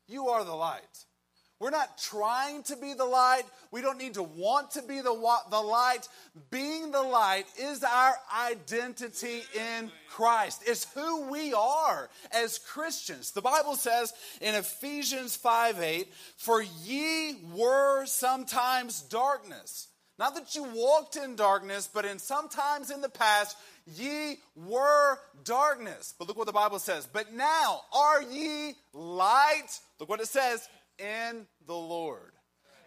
You 0.08 0.30
are 0.30 0.46
the 0.46 0.56
light. 0.56 1.06
We're 1.60 1.70
not 1.70 2.00
trying 2.00 2.64
to 2.64 2.76
be 2.76 2.94
the 2.94 3.06
light. 3.06 3.44
We 3.70 3.82
don't 3.82 4.00
need 4.00 4.16
to 4.16 4.24
want 4.24 4.72
to 4.72 4.82
be 4.82 5.02
the, 5.02 5.14
the 5.52 5.62
light. 5.62 6.08
Being 6.50 6.92
the 6.92 7.04
light 7.04 7.46
is 7.60 7.84
our 7.84 8.16
identity 8.50 9.44
in 9.54 9.92
Christ. 10.10 10.64
It's 10.66 10.88
who 10.96 11.30
we 11.30 11.54
are 11.54 12.10
as 12.32 12.58
Christians. 12.58 13.32
The 13.32 13.44
Bible 13.44 13.76
says 13.76 14.12
in 14.40 14.56
Ephesians 14.56 15.36
5 15.36 15.82
8, 15.82 16.12
For 16.38 16.64
ye 16.64 17.36
were 17.54 18.06
sometimes 18.08 19.02
darkness 19.02 19.90
not 20.22 20.36
that 20.36 20.54
you 20.54 20.64
walked 20.76 21.16
in 21.16 21.36
darkness, 21.36 21.90
but 21.92 22.06
in 22.06 22.20
sometimes 22.20 22.92
in 22.92 23.02
the 23.02 23.10
past, 23.10 23.58
ye 23.88 24.38
were 24.56 25.18
darkness. 25.44 26.14
But 26.16 26.28
look 26.28 26.38
what 26.38 26.46
the 26.46 26.54
Bible 26.54 26.78
says. 26.78 27.08
But 27.12 27.34
now 27.34 27.82
are 27.92 28.22
ye 28.22 28.76
light. 28.94 29.80
Look 30.00 30.10
what 30.10 30.22
it 30.22 30.28
says 30.28 30.70
in 31.00 31.48
the 31.66 31.74
Lord. 31.74 32.34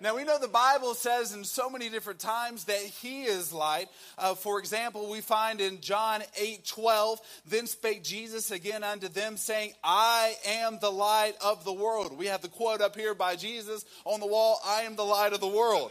Now, 0.01 0.15
we 0.15 0.23
know 0.23 0.39
the 0.39 0.47
Bible 0.47 0.95
says 0.95 1.33
in 1.33 1.43
so 1.43 1.69
many 1.69 1.89
different 1.89 2.21
times 2.21 2.65
that 2.65 2.79
He 2.79 3.25
is 3.25 3.53
light. 3.53 3.89
Uh, 4.17 4.37
for 4.37 4.61
example, 4.61 5.11
we 5.11 5.21
find 5.21 5.61
in 5.61 5.81
John 5.81 6.23
8 6.41 6.65
12, 6.65 7.21
then 7.49 7.67
spake 7.67 8.05
Jesus 8.05 8.53
again 8.53 8.85
unto 8.85 9.09
them, 9.09 9.37
saying, 9.37 9.73
I 9.83 10.35
am 10.47 10.79
the 10.81 10.93
light 10.93 11.35
of 11.43 11.65
the 11.65 11.73
world. 11.73 12.17
We 12.17 12.27
have 12.27 12.43
the 12.43 12.49
quote 12.49 12.81
up 12.81 12.95
here 12.95 13.15
by 13.15 13.35
Jesus 13.35 13.85
on 14.05 14.21
the 14.21 14.27
wall 14.27 14.61
I 14.65 14.83
am 14.83 14.95
the 14.95 15.05
light 15.05 15.33
of 15.33 15.41
the 15.41 15.49
world. 15.49 15.91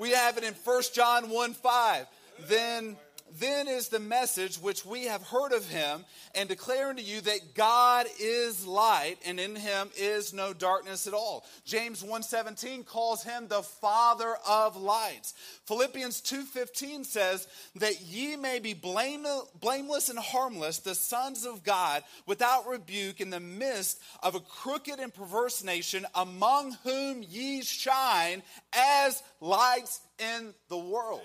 We 0.00 0.12
have 0.12 0.38
it 0.38 0.44
in 0.44 0.54
1 0.54 0.82
John 0.94 1.28
1 1.28 1.52
5. 1.52 2.06
Then 2.48 2.96
then 3.38 3.68
is 3.68 3.88
the 3.88 4.00
message 4.00 4.56
which 4.56 4.84
we 4.84 5.04
have 5.04 5.22
heard 5.22 5.52
of 5.52 5.68
him 5.68 6.04
and 6.34 6.48
declare 6.48 6.88
unto 6.88 7.02
you 7.02 7.20
that 7.20 7.54
God 7.54 8.06
is 8.18 8.66
light 8.66 9.16
and 9.24 9.38
in 9.38 9.54
him 9.56 9.90
is 9.96 10.32
no 10.32 10.52
darkness 10.52 11.06
at 11.06 11.14
all. 11.14 11.44
James 11.64 12.02
1:17 12.02 12.84
calls 12.84 13.22
him 13.22 13.48
the 13.48 13.62
father 13.62 14.36
of 14.48 14.76
lights. 14.76 15.34
Philippians 15.66 16.20
2:15 16.20 17.04
says 17.04 17.46
that 17.76 18.00
ye 18.00 18.36
may 18.36 18.58
be 18.58 18.74
blameless 18.74 20.08
and 20.08 20.18
harmless 20.18 20.78
the 20.78 20.94
sons 20.94 21.44
of 21.44 21.62
God 21.62 22.02
without 22.26 22.66
rebuke 22.66 23.20
in 23.20 23.30
the 23.30 23.40
midst 23.40 24.00
of 24.22 24.34
a 24.34 24.40
crooked 24.40 24.98
and 24.98 25.14
perverse 25.14 25.62
nation 25.62 26.06
among 26.14 26.72
whom 26.84 27.22
ye 27.22 27.62
shine 27.62 28.42
as 28.72 29.22
lights 29.40 30.00
in 30.18 30.54
the 30.68 30.78
world. 30.78 31.22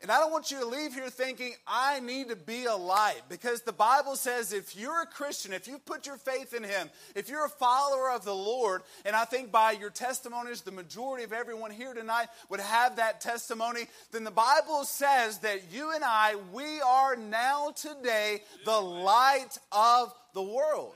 And 0.00 0.12
I 0.12 0.20
don't 0.20 0.30
want 0.30 0.52
you 0.52 0.60
to 0.60 0.66
leave 0.66 0.94
here 0.94 1.10
thinking, 1.10 1.54
I 1.66 1.98
need 1.98 2.28
to 2.28 2.36
be 2.36 2.66
a 2.66 2.74
light. 2.74 3.22
Because 3.28 3.62
the 3.62 3.72
Bible 3.72 4.14
says 4.14 4.52
if 4.52 4.76
you're 4.76 5.02
a 5.02 5.06
Christian, 5.06 5.52
if 5.52 5.66
you 5.66 5.78
put 5.78 6.06
your 6.06 6.16
faith 6.16 6.54
in 6.54 6.62
Him, 6.62 6.88
if 7.16 7.28
you're 7.28 7.46
a 7.46 7.48
follower 7.50 8.12
of 8.12 8.24
the 8.24 8.34
Lord, 8.34 8.82
and 9.04 9.16
I 9.16 9.24
think 9.24 9.50
by 9.50 9.72
your 9.72 9.90
testimonies, 9.90 10.60
the 10.60 10.70
majority 10.70 11.24
of 11.24 11.32
everyone 11.32 11.72
here 11.72 11.94
tonight 11.94 12.28
would 12.48 12.60
have 12.60 12.96
that 12.96 13.20
testimony, 13.20 13.86
then 14.12 14.22
the 14.22 14.30
Bible 14.30 14.84
says 14.84 15.38
that 15.38 15.72
you 15.72 15.92
and 15.92 16.04
I, 16.04 16.36
we 16.52 16.80
are 16.80 17.16
now 17.16 17.70
today 17.70 18.42
the 18.64 18.80
light 18.80 19.58
of 19.72 20.14
the 20.32 20.42
world. 20.42 20.94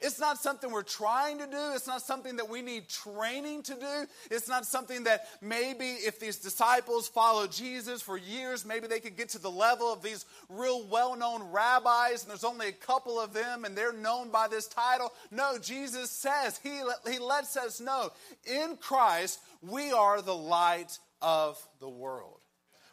It's 0.00 0.18
not 0.18 0.38
something 0.38 0.70
we're 0.70 0.82
trying 0.82 1.38
to 1.38 1.46
do. 1.46 1.72
It's 1.74 1.86
not 1.86 2.02
something 2.02 2.36
that 2.36 2.48
we 2.48 2.62
need 2.62 2.88
training 2.88 3.62
to 3.64 3.74
do. 3.74 4.06
It's 4.30 4.48
not 4.48 4.64
something 4.66 5.04
that 5.04 5.26
maybe 5.40 5.84
if 5.84 6.18
these 6.18 6.36
disciples 6.36 7.08
follow 7.08 7.46
Jesus 7.46 8.00
for 8.00 8.16
years, 8.16 8.64
maybe 8.64 8.86
they 8.86 9.00
could 9.00 9.16
get 9.16 9.28
to 9.30 9.38
the 9.38 9.50
level 9.50 9.92
of 9.92 10.02
these 10.02 10.24
real 10.48 10.86
well 10.86 11.16
known 11.16 11.42
rabbis, 11.50 12.22
and 12.22 12.30
there's 12.30 12.44
only 12.44 12.68
a 12.68 12.72
couple 12.72 13.20
of 13.20 13.32
them, 13.32 13.64
and 13.64 13.76
they're 13.76 13.92
known 13.92 14.30
by 14.30 14.48
this 14.48 14.66
title. 14.66 15.12
No, 15.30 15.58
Jesus 15.58 16.10
says, 16.10 16.58
He, 16.62 16.80
he 17.10 17.18
lets 17.18 17.56
us 17.56 17.80
know 17.80 18.10
in 18.46 18.76
Christ, 18.76 19.40
we 19.62 19.92
are 19.92 20.22
the 20.22 20.34
light 20.34 20.98
of 21.20 21.58
the 21.80 21.88
world 21.88 22.39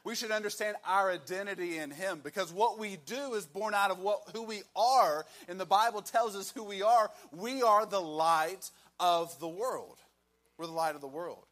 we 0.07 0.15
should 0.15 0.31
understand 0.31 0.77
our 0.87 1.11
identity 1.11 1.79
in 1.79 1.91
him 1.91 2.21
because 2.23 2.53
what 2.53 2.79
we 2.79 2.97
do 3.05 3.33
is 3.33 3.45
born 3.45 3.73
out 3.73 3.91
of 3.91 3.99
what, 3.99 4.21
who 4.33 4.43
we 4.43 4.61
are 4.73 5.25
and 5.49 5.59
the 5.59 5.65
bible 5.65 6.01
tells 6.01 6.33
us 6.33 6.49
who 6.49 6.63
we 6.63 6.81
are. 6.81 7.11
We 7.33 7.61
are 7.61 7.85
the 7.85 7.99
light 7.99 8.71
of 9.01 9.37
the 9.41 9.49
world. 9.49 9.97
We're 10.57 10.67
the 10.67 10.71
light 10.71 10.95
of 10.95 11.01
the 11.01 11.07
world. 11.07 11.43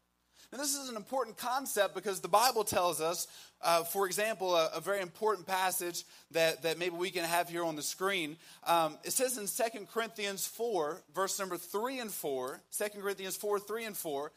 And 0.53 0.61
this 0.61 0.73
is 0.73 0.87
an 0.87 0.95
important 0.95 1.35
concept 1.35 1.95
because 1.95 2.21
the 2.21 2.29
bible 2.29 2.63
tells 2.63 3.01
us 3.01 3.27
uh, 3.61 3.83
for 3.83 4.05
example 4.05 4.55
a, 4.55 4.69
a, 4.75 4.79
very 4.79 5.01
important 5.01 5.45
passage 5.45 6.05
that, 6.31 6.63
that 6.63 6.79
maybe 6.79 6.95
we 6.95 7.11
can 7.11 7.25
have 7.25 7.49
here 7.49 7.65
on 7.65 7.75
the 7.75 7.83
screen. 7.83 8.37
Um, 8.65 8.97
it 9.03 9.11
says 9.11 9.37
in 9.37 9.47
2 9.47 9.85
corinthians 9.87 10.47
4 10.47 11.01
verse 11.13 11.37
number 11.39 11.57
3 11.57 11.99
and 11.99 12.09
4 12.09 12.61
2 12.77 12.85
corinthians 13.01 13.35
4 13.35 13.59
3 13.59 13.83
and 13.83 13.97
4 13.97 14.31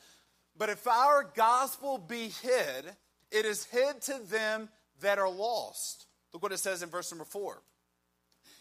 but 0.59 0.71
if 0.71 0.89
our 0.89 1.23
gospel 1.37 1.99
be 1.99 2.33
hid 2.43 2.97
it 3.31 3.45
is 3.45 3.65
hid 3.65 4.01
to 4.03 4.19
them 4.31 4.69
that 5.01 5.19
are 5.19 5.31
lost. 5.31 6.07
Look 6.33 6.43
what 6.43 6.53
it 6.53 6.59
says 6.59 6.83
in 6.83 6.89
verse 6.89 7.11
number 7.11 7.25
four. 7.25 7.63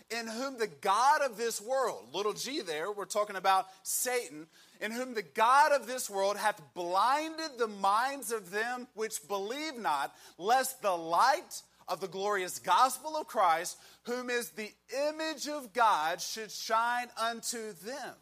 In 0.09 0.25
whom 0.25 0.57
the 0.57 0.69
God 0.79 1.21
of 1.21 1.35
this 1.35 1.59
world, 1.61 2.13
little 2.13 2.33
g 2.33 2.61
there, 2.61 2.91
we're 2.91 3.05
talking 3.05 3.35
about 3.35 3.65
Satan, 3.83 4.47
in 4.79 4.91
whom 4.91 5.13
the 5.13 5.21
God 5.21 5.73
of 5.73 5.85
this 5.85 6.09
world 6.09 6.37
hath 6.37 6.61
blinded 6.73 7.57
the 7.57 7.67
minds 7.67 8.31
of 8.31 8.49
them 8.49 8.87
which 8.93 9.27
believe 9.27 9.77
not, 9.77 10.15
lest 10.37 10.81
the 10.81 10.95
light 10.95 11.61
of 11.89 11.99
the 11.99 12.07
glorious 12.07 12.59
gospel 12.59 13.17
of 13.17 13.27
Christ, 13.27 13.77
whom 14.03 14.29
is 14.29 14.51
the 14.51 14.71
image 15.09 15.47
of 15.49 15.73
God, 15.73 16.21
should 16.21 16.51
shine 16.51 17.07
unto 17.21 17.73
them. 17.73 18.15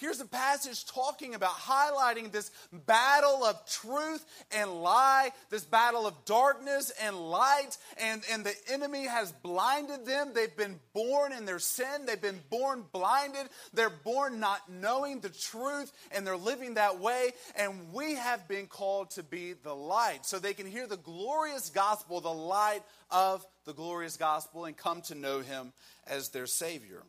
Here's 0.00 0.20
a 0.20 0.26
passage 0.26 0.86
talking 0.86 1.34
about 1.34 1.50
highlighting 1.50 2.32
this 2.32 2.50
battle 2.86 3.44
of 3.44 3.66
truth 3.66 4.24
and 4.50 4.82
lie, 4.82 5.30
this 5.50 5.62
battle 5.62 6.06
of 6.06 6.24
darkness 6.24 6.90
and 7.02 7.14
light, 7.14 7.76
and, 7.98 8.22
and 8.32 8.42
the 8.42 8.54
enemy 8.70 9.06
has 9.06 9.30
blinded 9.30 10.06
them. 10.06 10.30
They've 10.34 10.56
been 10.56 10.80
born 10.94 11.32
in 11.34 11.44
their 11.44 11.58
sin, 11.58 12.06
they've 12.06 12.20
been 12.20 12.40
born 12.48 12.84
blinded, 12.92 13.50
they're 13.74 13.90
born 13.90 14.40
not 14.40 14.60
knowing 14.70 15.20
the 15.20 15.28
truth, 15.28 15.92
and 16.12 16.26
they're 16.26 16.34
living 16.34 16.74
that 16.74 16.98
way. 16.98 17.32
And 17.54 17.92
we 17.92 18.14
have 18.14 18.48
been 18.48 18.68
called 18.68 19.10
to 19.12 19.22
be 19.22 19.52
the 19.52 19.74
light 19.74 20.24
so 20.24 20.38
they 20.38 20.54
can 20.54 20.66
hear 20.66 20.86
the 20.86 20.96
glorious 20.96 21.68
gospel, 21.68 22.22
the 22.22 22.30
light 22.30 22.82
of 23.10 23.44
the 23.66 23.74
glorious 23.74 24.16
gospel, 24.16 24.64
and 24.64 24.74
come 24.74 25.02
to 25.02 25.14
know 25.14 25.40
him 25.40 25.74
as 26.06 26.30
their 26.30 26.46
Savior. 26.46 27.02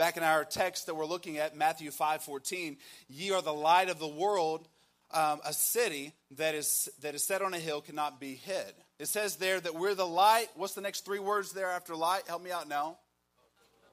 Back 0.00 0.16
in 0.16 0.22
our 0.22 0.46
text 0.46 0.86
that 0.86 0.94
we're 0.94 1.04
looking 1.04 1.36
at, 1.36 1.54
Matthew 1.54 1.90
5 1.90 2.22
14, 2.22 2.78
ye 3.10 3.32
are 3.32 3.42
the 3.42 3.52
light 3.52 3.90
of 3.90 3.98
the 3.98 4.08
world. 4.08 4.66
Um, 5.10 5.40
a 5.44 5.52
city 5.52 6.14
that 6.38 6.54
is, 6.54 6.88
that 7.02 7.14
is 7.14 7.22
set 7.22 7.42
on 7.42 7.52
a 7.52 7.58
hill 7.58 7.82
cannot 7.82 8.18
be 8.18 8.34
hid. 8.34 8.72
It 8.98 9.08
says 9.08 9.36
there 9.36 9.60
that 9.60 9.74
we're 9.74 9.94
the 9.94 10.06
light. 10.06 10.46
What's 10.54 10.72
the 10.72 10.80
next 10.80 11.04
three 11.04 11.18
words 11.18 11.52
there 11.52 11.68
after 11.68 11.94
light? 11.94 12.22
Help 12.28 12.42
me 12.42 12.50
out 12.50 12.66
now. 12.66 12.96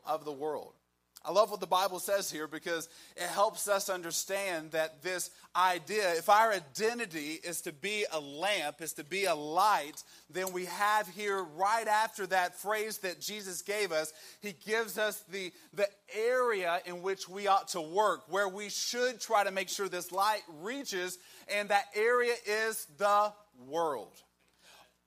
Of 0.06 0.24
the 0.24 0.32
world. 0.32 0.76
I 1.25 1.32
love 1.32 1.51
what 1.51 1.60
the 1.60 1.67
Bible 1.67 1.99
says 1.99 2.32
here 2.32 2.47
because 2.47 2.88
it 3.17 3.27
helps 3.27 3.67
us 3.67 3.89
understand 3.89 4.71
that 4.71 5.01
this 5.01 5.30
idea, 5.56 6.13
if 6.13 6.30
our 6.30 6.53
identity 6.53 7.39
is 7.43 7.62
to 7.62 7.73
be 7.73 8.06
a 8.12 8.19
lamp, 8.19 8.82
is 8.82 8.93
to 8.93 9.03
be 9.03 9.25
a 9.25 9.36
light, 9.36 10.03
then 10.30 10.53
we 10.53 10.65
have 10.65 11.08
here 11.08 11.43
right 11.43 11.88
after 11.88 12.27
that 12.27 12.56
phrase 12.56 12.99
that 12.99 13.19
Jesus 13.19 13.62
gave 13.62 13.91
us, 13.91 14.13
he 14.41 14.53
gives 14.65 14.97
us 14.97 15.21
the, 15.30 15.51
the 15.73 15.88
area 16.15 16.80
in 16.86 17.01
which 17.01 17.27
we 17.27 17.47
ought 17.47 17.67
to 17.69 17.82
work, 17.82 18.21
where 18.30 18.47
we 18.47 18.69
should 18.69 19.19
try 19.19 19.43
to 19.43 19.51
make 19.51 19.69
sure 19.69 19.89
this 19.89 20.12
light 20.12 20.43
reaches, 20.62 21.17
and 21.53 21.69
that 21.69 21.86
area 21.93 22.34
is 22.45 22.88
the 22.97 23.34
world. 23.67 24.13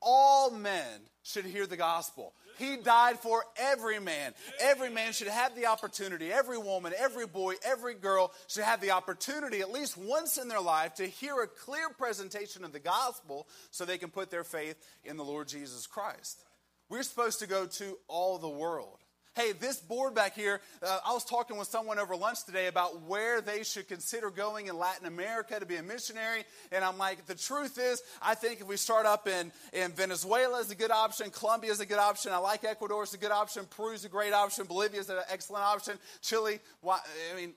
All 0.03 0.51
men 0.51 1.01
should 1.23 1.45
hear 1.45 1.67
the 1.67 1.77
gospel. 1.77 2.35
He 2.61 2.77
died 2.77 3.19
for 3.19 3.43
every 3.57 3.99
man. 3.99 4.35
Every 4.61 4.91
man 4.91 5.15
should 5.15 5.29
have 5.29 5.57
the 5.57 5.67
opportunity, 5.67 6.31
every 6.31 6.59
woman, 6.59 6.93
every 6.97 7.27
boy, 7.27 7.55
every 7.65 7.95
girl 7.95 8.33
should 8.49 8.65
have 8.65 8.83
the 8.83 8.91
opportunity 8.91 9.61
at 9.61 9.73
least 9.73 9.97
once 9.97 10.37
in 10.37 10.49
their 10.49 10.61
life 10.61 10.95
to 10.97 11.07
hear 11.07 11.41
a 11.41 11.49
clear 11.49 11.89
presentation 11.89 12.63
of 12.63 12.73
the 12.73 12.79
gospel 12.79 13.49
so 13.71 13.85
they 13.85 13.97
can 13.97 14.11
put 14.11 14.31
their 14.31 14.45
faith 14.45 14.77
in 15.05 15.17
the 15.17 15.25
Lord 15.25 15.49
Jesus 15.49 15.87
Christ. 15.87 16.45
We're 16.91 17.03
supposed 17.03 17.39
to 17.39 17.47
go 17.47 17.67
to 17.67 17.99
all 18.09 18.37
the 18.37 18.49
world. 18.49 18.99
Hey, 19.37 19.53
this 19.53 19.79
board 19.79 20.13
back 20.13 20.35
here, 20.35 20.61
uh, 20.83 20.99
I 21.07 21.13
was 21.13 21.25
talking 21.25 21.57
with 21.57 21.69
someone 21.69 22.01
over 22.01 22.17
lunch 22.17 22.43
today 22.45 22.67
about 22.67 23.03
where 23.03 23.41
they 23.41 23.63
should 23.63 23.87
consider 23.87 24.29
going 24.29 24.67
in 24.67 24.77
Latin 24.77 25.07
America 25.07 25.61
to 25.61 25.65
be 25.65 25.77
a 25.77 25.85
missionary. 25.85 26.43
And 26.73 26.85
I'm 26.85 26.99
like, 26.99 27.27
the 27.27 27.37
truth 27.37 27.79
is, 27.81 28.03
I 28.21 28.35
think 28.35 28.61
if 28.61 28.67
we 28.67 28.77
start 28.77 29.07
up 29.07 29.29
in, 29.29 29.53
in 29.73 29.93
Venezuela 29.93 30.59
is 30.59 30.73
a 30.73 30.75
good 30.75 30.91
option, 30.91 31.31
Colombia 31.31 31.71
is 31.71 31.79
a 31.79 31.87
good 31.87 32.01
option, 32.01 32.33
I 32.33 32.39
like 32.39 32.65
Ecuador 32.65 33.05
is 33.05 33.15
a 33.15 33.19
good 33.19 33.31
option, 33.31 33.67
Peru 33.71 33.93
is 33.93 34.05
a 34.05 34.09
great 34.09 34.33
option, 34.33 34.67
Bolivia 34.67 34.99
is 34.99 35.09
an 35.09 35.19
excellent 35.31 35.65
option, 35.65 35.97
Chile, 36.23 36.59
why, 36.81 36.99
I 37.33 37.37
mean, 37.37 37.53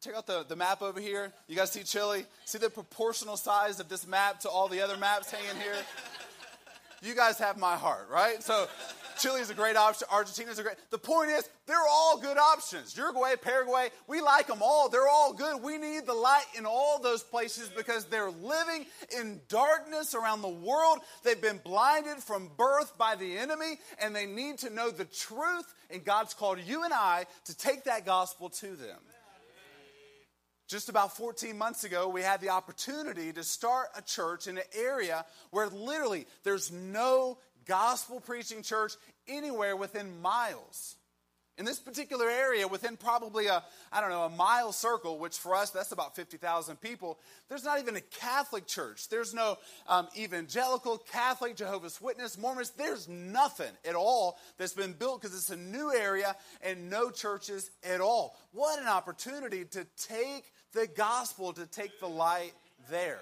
check 0.00 0.14
out 0.14 0.28
the, 0.28 0.44
the 0.48 0.54
map 0.54 0.80
over 0.80 1.00
here. 1.00 1.32
You 1.48 1.56
guys 1.56 1.72
see 1.72 1.82
Chile? 1.82 2.24
See 2.44 2.58
the 2.58 2.70
proportional 2.70 3.36
size 3.36 3.80
of 3.80 3.88
this 3.88 4.06
map 4.06 4.38
to 4.40 4.48
all 4.48 4.68
the 4.68 4.80
other 4.80 4.96
maps 4.96 5.32
hanging 5.32 5.60
here? 5.60 5.74
You 7.02 7.16
guys 7.16 7.38
have 7.38 7.58
my 7.58 7.74
heart, 7.74 8.08
right? 8.10 8.42
So 8.44 8.68
Chile 9.18 9.40
is 9.40 9.50
a 9.50 9.54
great 9.54 9.76
option. 9.76 10.06
Argentina 10.10 10.50
is 10.50 10.58
a 10.58 10.62
great. 10.62 10.76
The 10.90 10.98
point 10.98 11.30
is, 11.30 11.48
they're 11.66 11.76
all 11.90 12.18
good 12.18 12.38
options. 12.38 12.96
Uruguay, 12.96 13.34
Paraguay, 13.40 13.90
we 14.06 14.20
like 14.20 14.46
them 14.46 14.60
all. 14.62 14.88
They're 14.88 15.08
all 15.08 15.32
good. 15.32 15.62
We 15.62 15.78
need 15.78 16.06
the 16.06 16.14
light 16.14 16.44
in 16.56 16.66
all 16.66 17.00
those 17.00 17.22
places 17.22 17.68
because 17.68 18.06
they're 18.06 18.30
living 18.30 18.86
in 19.18 19.40
darkness 19.48 20.14
around 20.14 20.42
the 20.42 20.48
world. 20.48 20.98
They've 21.24 21.40
been 21.40 21.60
blinded 21.62 22.18
from 22.18 22.50
birth 22.56 22.96
by 22.98 23.16
the 23.16 23.38
enemy, 23.38 23.78
and 24.00 24.14
they 24.14 24.26
need 24.26 24.58
to 24.58 24.70
know 24.70 24.90
the 24.90 25.04
truth. 25.04 25.72
And 25.90 26.04
God's 26.04 26.34
called 26.34 26.58
you 26.64 26.84
and 26.84 26.92
I 26.92 27.26
to 27.46 27.56
take 27.56 27.84
that 27.84 28.06
gospel 28.06 28.48
to 28.50 28.76
them. 28.76 28.98
Just 30.70 30.88
about 30.88 31.16
14 31.16 31.58
months 31.58 31.82
ago, 31.82 32.08
we 32.08 32.22
had 32.22 32.40
the 32.40 32.50
opportunity 32.50 33.32
to 33.32 33.42
start 33.42 33.88
a 33.96 34.02
church 34.02 34.46
in 34.46 34.56
an 34.56 34.62
area 34.72 35.24
where 35.50 35.66
literally 35.66 36.28
there's 36.44 36.70
no 36.70 37.38
gospel 37.70 38.18
preaching 38.18 38.62
church 38.62 38.94
anywhere 39.28 39.76
within 39.76 40.20
miles. 40.20 40.96
In 41.56 41.64
this 41.64 41.78
particular 41.78 42.28
area, 42.28 42.66
within 42.66 42.96
probably 42.96 43.46
a, 43.46 43.62
I 43.92 44.00
don't 44.00 44.10
know, 44.10 44.24
a 44.24 44.30
mile 44.30 44.72
circle, 44.72 45.18
which 45.18 45.38
for 45.38 45.54
us, 45.54 45.70
that's 45.70 45.92
about 45.92 46.16
50,000 46.16 46.80
people, 46.80 47.20
there's 47.48 47.62
not 47.62 47.78
even 47.78 47.94
a 47.94 48.00
Catholic 48.00 48.66
church. 48.66 49.08
There's 49.08 49.34
no 49.34 49.56
um, 49.86 50.08
evangelical, 50.16 50.98
Catholic, 50.98 51.54
Jehovah's 51.54 52.00
Witness, 52.00 52.36
Mormons. 52.36 52.70
There's 52.70 53.08
nothing 53.08 53.72
at 53.84 53.94
all 53.94 54.38
that's 54.58 54.72
been 54.72 54.94
built 54.94 55.20
because 55.20 55.36
it's 55.36 55.50
a 55.50 55.56
new 55.56 55.92
area 55.94 56.34
and 56.62 56.90
no 56.90 57.10
churches 57.10 57.70
at 57.84 58.00
all. 58.00 58.36
What 58.52 58.80
an 58.80 58.88
opportunity 58.88 59.64
to 59.66 59.86
take 59.96 60.52
the 60.72 60.88
gospel, 60.88 61.52
to 61.52 61.66
take 61.66 62.00
the 62.00 62.08
light 62.08 62.52
there. 62.88 63.20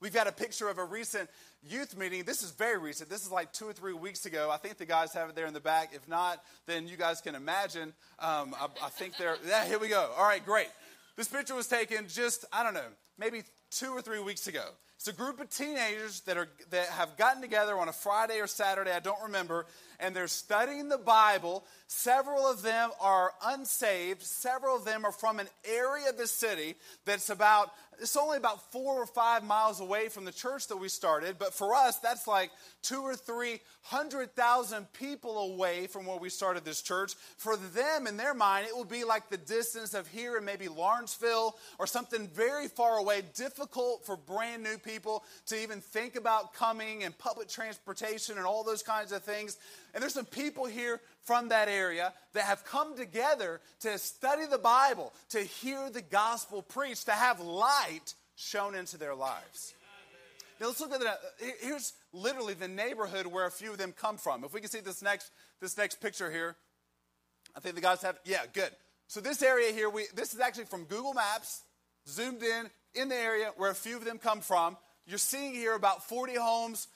We've 0.00 0.14
got 0.14 0.26
a 0.26 0.32
picture 0.32 0.68
of 0.68 0.78
a 0.78 0.84
recent 0.84 1.28
youth 1.62 1.96
meeting. 1.96 2.24
This 2.24 2.42
is 2.42 2.50
very 2.52 2.78
recent. 2.78 3.10
This 3.10 3.24
is 3.24 3.30
like 3.30 3.52
two 3.52 3.66
or 3.66 3.72
three 3.72 3.92
weeks 3.92 4.26
ago. 4.26 4.50
I 4.50 4.56
think 4.56 4.78
the 4.78 4.86
guys 4.86 5.12
have 5.12 5.30
it 5.30 5.34
there 5.34 5.46
in 5.46 5.54
the 5.54 5.60
back. 5.60 5.90
If 5.94 6.08
not, 6.08 6.42
then 6.66 6.88
you 6.88 6.96
guys 6.96 7.20
can 7.20 7.34
imagine. 7.34 7.92
Um, 8.18 8.54
I, 8.58 8.68
I 8.82 8.88
think 8.88 9.16
they're, 9.16 9.36
yeah, 9.46 9.64
here 9.64 9.78
we 9.78 9.88
go. 9.88 10.10
All 10.16 10.24
right, 10.24 10.44
great. 10.44 10.68
This 11.16 11.28
picture 11.28 11.54
was 11.54 11.66
taken 11.66 12.08
just, 12.08 12.44
I 12.52 12.62
don't 12.62 12.74
know, 12.74 12.88
maybe 13.18 13.42
two 13.70 13.90
or 13.90 14.00
three 14.00 14.20
weeks 14.20 14.46
ago. 14.46 14.64
It's 14.96 15.08
a 15.08 15.12
group 15.12 15.40
of 15.40 15.48
teenagers 15.48 16.20
that, 16.22 16.36
are, 16.36 16.48
that 16.70 16.86
have 16.86 17.16
gotten 17.16 17.40
together 17.40 17.78
on 17.78 17.88
a 17.88 17.92
Friday 17.92 18.38
or 18.38 18.46
Saturday, 18.46 18.92
I 18.92 19.00
don't 19.00 19.22
remember, 19.22 19.66
and 20.00 20.14
they're 20.14 20.28
studying 20.28 20.88
the 20.88 20.98
Bible. 20.98 21.64
Several 21.86 22.46
of 22.46 22.62
them 22.62 22.90
are 23.00 23.32
unsaved. 23.44 24.22
Several 24.22 24.76
of 24.76 24.84
them 24.84 25.04
are 25.04 25.12
from 25.12 25.38
an 25.40 25.48
area 25.64 26.08
of 26.08 26.16
the 26.16 26.26
city 26.26 26.74
that's 27.04 27.30
about, 27.30 27.70
it's 28.00 28.16
only 28.16 28.36
about 28.38 28.72
four 28.72 28.94
or 28.94 29.06
five 29.06 29.44
miles 29.44 29.80
away 29.80 30.08
from 30.08 30.24
the 30.24 30.32
church 30.32 30.68
that 30.68 30.76
we 30.76 30.88
started. 30.88 31.36
But 31.38 31.52
for 31.52 31.74
us, 31.74 31.98
that's 31.98 32.26
like 32.26 32.50
two 32.82 33.02
or 33.02 33.14
three 33.14 33.60
hundred 33.82 34.34
thousand 34.36 34.92
people 34.92 35.52
away 35.52 35.86
from 35.86 36.06
where 36.06 36.18
we 36.18 36.28
started 36.28 36.64
this 36.64 36.82
church. 36.82 37.14
For 37.36 37.56
them, 37.56 38.06
in 38.06 38.16
their 38.16 38.34
mind, 38.34 38.66
it 38.68 38.76
will 38.76 38.84
be 38.84 39.04
like 39.04 39.28
the 39.30 39.36
distance 39.36 39.94
of 39.94 40.06
here 40.08 40.36
and 40.36 40.46
maybe 40.46 40.68
Lawrenceville 40.68 41.56
or 41.78 41.86
something 41.86 42.28
very 42.28 42.68
far 42.68 42.98
away, 42.98 43.22
difficult 43.34 44.06
for 44.06 44.16
brand 44.16 44.62
new 44.62 44.78
people 44.78 45.24
to 45.46 45.60
even 45.60 45.80
think 45.80 46.16
about 46.16 46.54
coming 46.54 47.04
and 47.04 47.16
public 47.18 47.48
transportation 47.48 48.36
and 48.36 48.46
all 48.46 48.64
those 48.64 48.82
kinds 48.82 49.12
of 49.12 49.22
things. 49.22 49.56
And 49.94 50.02
there's 50.02 50.14
some 50.14 50.24
people 50.24 50.66
here 50.66 51.00
from 51.22 51.48
that 51.48 51.68
area 51.68 52.12
that 52.32 52.44
have 52.44 52.64
come 52.64 52.96
together 52.96 53.60
to 53.80 53.98
study 53.98 54.46
the 54.46 54.58
Bible, 54.58 55.12
to 55.30 55.40
hear 55.40 55.90
the 55.90 56.02
gospel 56.02 56.62
preached, 56.62 57.06
to 57.06 57.12
have 57.12 57.40
light 57.40 58.14
shown 58.36 58.74
into 58.74 58.96
their 58.96 59.14
lives. 59.14 59.74
Now 60.60 60.66
let's 60.66 60.80
look 60.80 60.92
at 60.92 61.00
that. 61.00 61.20
Here's 61.60 61.94
literally 62.12 62.54
the 62.54 62.68
neighborhood 62.68 63.26
where 63.26 63.46
a 63.46 63.50
few 63.50 63.72
of 63.72 63.78
them 63.78 63.92
come 63.92 64.18
from. 64.18 64.44
If 64.44 64.52
we 64.52 64.60
can 64.60 64.68
see 64.68 64.80
this 64.80 65.00
next 65.02 65.30
this 65.60 65.76
next 65.78 66.00
picture 66.00 66.30
here, 66.30 66.54
I 67.56 67.60
think 67.60 67.76
the 67.76 67.80
guys 67.80 68.02
have. 68.02 68.18
Yeah, 68.24 68.42
good. 68.52 68.70
So 69.06 69.20
this 69.20 69.42
area 69.42 69.72
here, 69.72 69.88
we 69.88 70.04
this 70.14 70.34
is 70.34 70.40
actually 70.40 70.66
from 70.66 70.84
Google 70.84 71.14
Maps, 71.14 71.62
zoomed 72.06 72.42
in 72.42 72.68
in 72.94 73.08
the 73.08 73.16
area 73.16 73.52
where 73.56 73.70
a 73.70 73.74
few 73.74 73.96
of 73.96 74.04
them 74.04 74.18
come 74.18 74.40
from. 74.42 74.76
You're 75.06 75.18
seeing 75.18 75.54
here 75.54 75.74
about 75.74 76.06
40 76.08 76.34
homes 76.36 76.88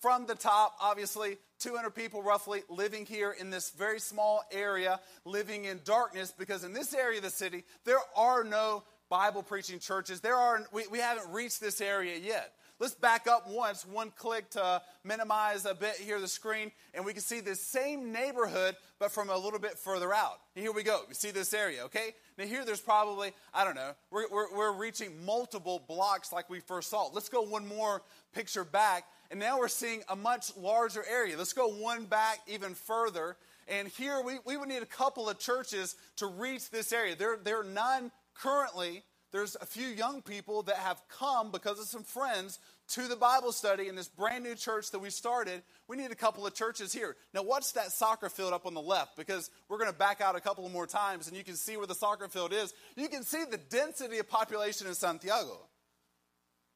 from 0.00 0.26
the 0.26 0.34
top, 0.34 0.76
obviously, 0.80 1.36
200 1.60 1.90
people 1.90 2.22
roughly 2.22 2.62
living 2.68 3.04
here 3.04 3.36
in 3.38 3.50
this 3.50 3.70
very 3.70 4.00
small 4.00 4.42
area, 4.50 4.98
living 5.24 5.66
in 5.66 5.80
darkness, 5.84 6.32
because 6.36 6.64
in 6.64 6.72
this 6.72 6.94
area 6.94 7.18
of 7.18 7.24
the 7.24 7.30
city, 7.30 7.64
there 7.84 7.98
are 8.16 8.42
no 8.42 8.82
Bible 9.10 9.42
preaching 9.42 9.78
churches. 9.78 10.20
There 10.20 10.36
are, 10.36 10.62
we, 10.72 10.86
we 10.86 10.98
haven't 10.98 11.30
reached 11.32 11.60
this 11.60 11.80
area 11.80 12.16
yet. 12.16 12.52
Let's 12.78 12.94
back 12.94 13.26
up 13.26 13.46
once, 13.46 13.84
one 13.84 14.10
click 14.16 14.48
to 14.52 14.80
minimize 15.04 15.66
a 15.66 15.74
bit 15.74 15.96
here 15.96 16.18
the 16.18 16.26
screen, 16.26 16.72
and 16.94 17.04
we 17.04 17.12
can 17.12 17.20
see 17.20 17.40
this 17.40 17.60
same 17.60 18.10
neighborhood, 18.10 18.74
but 18.98 19.12
from 19.12 19.28
a 19.28 19.36
little 19.36 19.58
bit 19.58 19.76
further 19.76 20.14
out. 20.14 20.38
And 20.56 20.62
here 20.62 20.72
we 20.72 20.82
go. 20.82 21.02
You 21.06 21.12
see 21.12 21.30
this 21.30 21.52
area, 21.52 21.84
okay? 21.84 22.14
Now 22.38 22.46
here 22.46 22.64
there's 22.64 22.80
probably, 22.80 23.32
I 23.52 23.64
don't 23.66 23.74
know, 23.74 23.92
we're, 24.10 24.30
we're, 24.30 24.56
we're 24.56 24.72
reaching 24.72 25.26
multiple 25.26 25.84
blocks 25.86 26.32
like 26.32 26.48
we 26.48 26.60
first 26.60 26.88
saw. 26.88 27.10
Let's 27.12 27.28
go 27.28 27.42
one 27.42 27.68
more 27.68 28.00
picture 28.32 28.64
back, 28.64 29.04
and 29.30 29.38
now 29.38 29.58
we're 29.58 29.68
seeing 29.68 30.02
a 30.08 30.16
much 30.16 30.56
larger 30.56 31.04
area. 31.08 31.36
Let's 31.36 31.52
go 31.52 31.68
one 31.68 32.04
back 32.04 32.40
even 32.46 32.74
further. 32.74 33.36
And 33.68 33.88
here 33.88 34.20
we, 34.22 34.38
we 34.44 34.56
would 34.56 34.68
need 34.68 34.82
a 34.82 34.86
couple 34.86 35.28
of 35.28 35.38
churches 35.38 35.94
to 36.16 36.26
reach 36.26 36.70
this 36.70 36.92
area. 36.92 37.14
There, 37.14 37.38
there 37.42 37.60
are 37.60 37.64
none 37.64 38.10
currently 38.34 39.04
there's 39.32 39.56
a 39.60 39.66
few 39.66 39.86
young 39.86 40.22
people 40.22 40.62
that 40.64 40.76
have 40.76 41.00
come 41.08 41.52
because 41.52 41.78
of 41.78 41.86
some 41.86 42.02
friends 42.02 42.58
to 42.88 43.06
the 43.06 43.14
Bible 43.14 43.52
study 43.52 43.86
in 43.86 43.94
this 43.94 44.08
brand 44.08 44.42
new 44.42 44.56
church 44.56 44.90
that 44.90 44.98
we 44.98 45.10
started. 45.10 45.62
We 45.86 45.96
need 45.96 46.10
a 46.10 46.16
couple 46.16 46.44
of 46.46 46.54
churches 46.54 46.92
here. 46.92 47.16
Now, 47.32 47.42
watch 47.42 47.72
that 47.74 47.92
soccer 47.92 48.28
field 48.28 48.52
up 48.52 48.66
on 48.66 48.74
the 48.74 48.80
left 48.80 49.16
because 49.16 49.50
we're 49.68 49.78
going 49.78 49.90
to 49.90 49.96
back 49.96 50.20
out 50.20 50.34
a 50.34 50.40
couple 50.40 50.68
more 50.68 50.86
times 50.86 51.28
and 51.28 51.36
you 51.36 51.44
can 51.44 51.54
see 51.54 51.76
where 51.76 51.86
the 51.86 51.94
soccer 51.94 52.26
field 52.26 52.52
is. 52.52 52.74
You 52.96 53.08
can 53.08 53.22
see 53.22 53.44
the 53.48 53.58
density 53.58 54.18
of 54.18 54.28
population 54.28 54.88
in 54.88 54.94
Santiago. 54.94 55.58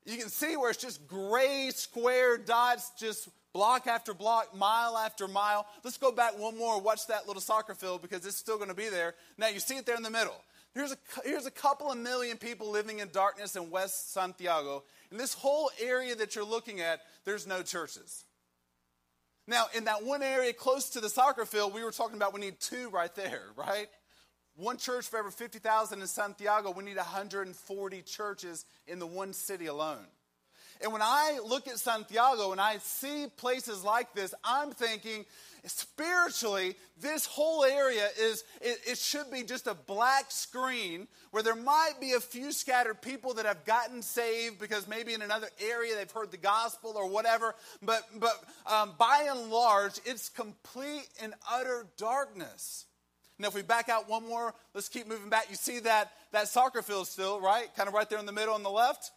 You 0.05 0.19
can 0.19 0.29
see 0.29 0.57
where 0.57 0.71
it's 0.71 0.83
just 0.83 1.07
gray 1.07 1.71
square 1.75 2.37
dots, 2.37 2.91
just 2.99 3.29
block 3.53 3.87
after 3.87 4.13
block, 4.13 4.55
mile 4.55 4.99
after 4.99 5.27
mile. 5.27 5.67
Let's 5.83 5.97
go 5.97 6.13
back 6.13 6.39
one 6.39 6.59
more, 6.59 6.81
watch 6.81 7.07
that 7.07 7.27
little 7.27 7.41
soccer 7.41 7.75
field 7.75 8.03
because 8.03 8.27
it's 8.27 8.37
still 8.37 8.57
going 8.57 8.69
to 8.69 8.75
be 8.75 8.89
there. 8.89 9.15
Now, 9.39 9.49
you 9.49 9.61
see 9.61 9.77
it 9.77 9.87
there 9.87 9.97
in 9.97 10.03
the 10.03 10.11
middle. 10.11 10.37
Here's 10.75 10.93
a, 10.93 10.97
here's 11.25 11.47
a 11.47 11.51
couple 11.51 11.91
of 11.91 11.97
million 11.97 12.37
people 12.37 12.71
living 12.71 12.99
in 12.99 13.09
darkness 13.13 13.55
in 13.55 13.71
West 13.71 14.13
Santiago. 14.13 14.83
In 15.13 15.17
this 15.17 15.33
whole 15.33 15.71
area 15.81 16.17
that 16.17 16.35
you're 16.35 16.45
looking 16.45 16.81
at, 16.81 17.01
there's 17.25 17.47
no 17.47 17.63
churches. 17.63 18.25
Now, 19.47 19.67
in 19.75 19.85
that 19.85 20.05
one 20.05 20.23
area 20.23 20.53
close 20.53 20.91
to 20.91 21.01
the 21.01 21.09
soccer 21.09 21.45
field, 21.45 21.75
we 21.75 21.85
were 21.85 21.93
talking 21.93 22.17
about 22.17 22.35
we 22.35 22.41
need 22.41 22.59
two 22.61 22.89
right 22.91 23.15
there, 23.15 23.43
right? 23.57 23.87
One 24.57 24.77
church 24.77 25.09
for 25.09 25.19
every 25.19 25.33
50,000 25.33 26.01
in 26.01 26.07
Santiago, 26.07 26.71
we 26.71 26.85
need 26.85 26.97
140 26.97 28.03
churches 28.03 28.65
in 28.87 28.99
the 28.99 29.07
one 29.07 29.33
city 29.33 29.67
alone. 29.67 30.07
And 30.81 30.93
when 30.93 31.03
I 31.03 31.41
look 31.45 31.69
at 31.69 31.79
Santiago 31.79 32.53
and 32.53 32.61
I 32.61 32.79
see 32.79 33.27
places 33.37 33.85
like 33.85 34.13
this, 34.15 34.35
I'm 34.45 34.71
thinking 34.71 35.25
spiritually, 35.65 36.77
this 37.01 37.27
whole 37.27 37.65
area 37.65 38.07
is, 38.19 38.45
it, 38.61 38.79
it, 38.87 38.99
should 38.99 39.31
be 39.31 39.45
just 39.45 39.67
a 39.67 39.75
black 39.75 40.31
screen 40.31 41.09
where 41.31 41.43
there 41.43 41.55
might 41.55 41.95
be 42.01 42.13
a 42.13 42.21
few 42.21 42.53
scattered 42.53 43.01
people 43.01 43.35
that 43.35 43.47
have 43.47 43.65
gotten 43.65 44.03
saved 44.03 44.59
because 44.59 44.87
maybe 44.87 45.15
in 45.15 45.23
another 45.23 45.49
area 45.61 45.95
they've 45.95 46.11
heard 46.11 46.31
the 46.31 46.37
gospel 46.37 46.95
or 46.97 47.09
whatever. 47.09 47.55
But, 47.81 48.03
but 48.17 48.45
um, 48.71 48.93
by 48.99 49.29
and 49.31 49.51
large, 49.51 50.01
it's 50.05 50.29
complete 50.29 51.09
and 51.23 51.35
utter 51.51 51.87
darkness. 51.97 52.85
Now, 53.39 53.49
if 53.49 53.55
we 53.55 53.63
back 53.63 53.89
out 53.89 54.09
one 54.09 54.27
more, 54.27 54.55
let's 54.75 54.89
keep 54.89 55.09
moving 55.09 55.29
back. 55.29 55.47
You 55.51 55.57
see 55.57 55.81
that, 55.81 56.13
that 56.33 56.49
soccer 56.49 56.83
field 56.83 57.09
still, 57.09 57.41
right? 57.41 57.75
Kind 57.75 57.89
of 57.89 57.95
right 57.95 58.09
there 58.09 58.19
in 58.19 58.27
the 58.27 58.33
middle 58.33 58.55
on 58.55 58.63
the 58.63 58.71
left. 58.71 59.11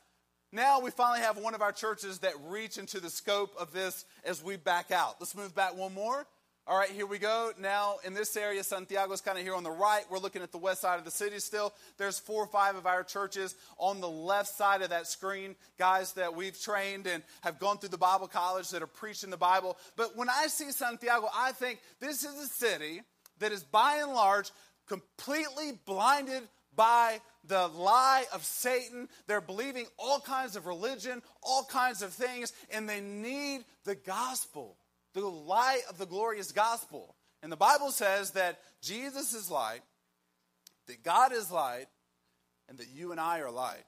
Now 0.51 0.79
we 0.79 0.91
finally 0.91 1.19
have 1.19 1.37
one 1.37 1.53
of 1.53 1.61
our 1.61 1.73
churches 1.73 2.19
that 2.19 2.33
reach 2.45 2.77
into 2.77 2.99
the 2.99 3.09
scope 3.09 3.53
of 3.59 3.73
this 3.73 4.05
as 4.23 4.41
we 4.41 4.55
back 4.55 4.91
out. 4.91 5.15
Let's 5.19 5.35
move 5.35 5.53
back 5.53 5.75
one 5.75 5.93
more. 5.93 6.25
All 6.69 6.77
right, 6.77 6.89
here 6.89 7.05
we 7.05 7.17
go. 7.17 7.51
Now, 7.61 7.95
in 8.03 8.13
this 8.13 8.35
area, 8.35 8.61
Santiago 8.61 9.13
is 9.13 9.21
kind 9.21 9.37
of 9.37 9.43
here 9.45 9.55
on 9.55 9.63
the 9.63 9.71
right. 9.71 10.03
We're 10.09 10.19
looking 10.19 10.41
at 10.41 10.51
the 10.51 10.57
west 10.57 10.81
side 10.81 10.99
of 10.99 11.05
the 11.05 11.11
city 11.11 11.39
still. 11.39 11.73
There's 11.97 12.19
four 12.19 12.43
or 12.43 12.47
five 12.47 12.75
of 12.75 12.85
our 12.85 13.03
churches 13.03 13.55
on 13.77 14.01
the 14.01 14.09
left 14.09 14.49
side 14.49 14.81
of 14.81 14.89
that 14.89 15.07
screen, 15.07 15.55
guys 15.79 16.11
that 16.13 16.35
we've 16.35 16.59
trained 16.59 17.07
and 17.07 17.23
have 17.39 17.57
gone 17.57 17.77
through 17.77 17.89
the 17.89 17.97
Bible 17.97 18.27
college 18.27 18.69
that 18.71 18.81
are 18.81 18.87
preaching 18.87 19.29
the 19.29 19.37
Bible. 19.37 19.77
But 19.95 20.17
when 20.17 20.27
I 20.29 20.47
see 20.47 20.71
Santiago, 20.71 21.29
I 21.33 21.53
think 21.53 21.79
this 22.01 22.25
is 22.25 22.37
a 22.37 22.47
city 22.47 23.01
that 23.39 23.51
is 23.51 23.63
by 23.63 23.99
and 24.01 24.13
large 24.13 24.51
completely 24.87 25.79
blinded 25.85 26.43
by 26.75 27.19
the 27.45 27.67
lie 27.67 28.25
of 28.33 28.43
Satan. 28.43 29.09
They're 29.27 29.41
believing 29.41 29.85
all 29.97 30.19
kinds 30.19 30.55
of 30.55 30.65
religion, 30.65 31.21
all 31.41 31.63
kinds 31.63 32.01
of 32.01 32.13
things, 32.13 32.53
and 32.69 32.87
they 32.87 33.01
need 33.01 33.65
the 33.83 33.95
gospel 33.95 34.77
the 35.21 35.27
light 35.27 35.81
of 35.89 35.97
the 35.97 36.05
glorious 36.05 36.51
gospel. 36.51 37.15
And 37.41 37.51
the 37.51 37.57
Bible 37.57 37.91
says 37.91 38.31
that 38.31 38.59
Jesus 38.81 39.33
is 39.33 39.51
light, 39.51 39.81
that 40.87 41.03
God 41.03 41.31
is 41.31 41.51
light, 41.51 41.87
and 42.69 42.77
that 42.77 42.87
you 42.93 43.11
and 43.11 43.19
I 43.19 43.39
are 43.39 43.51
light. 43.51 43.83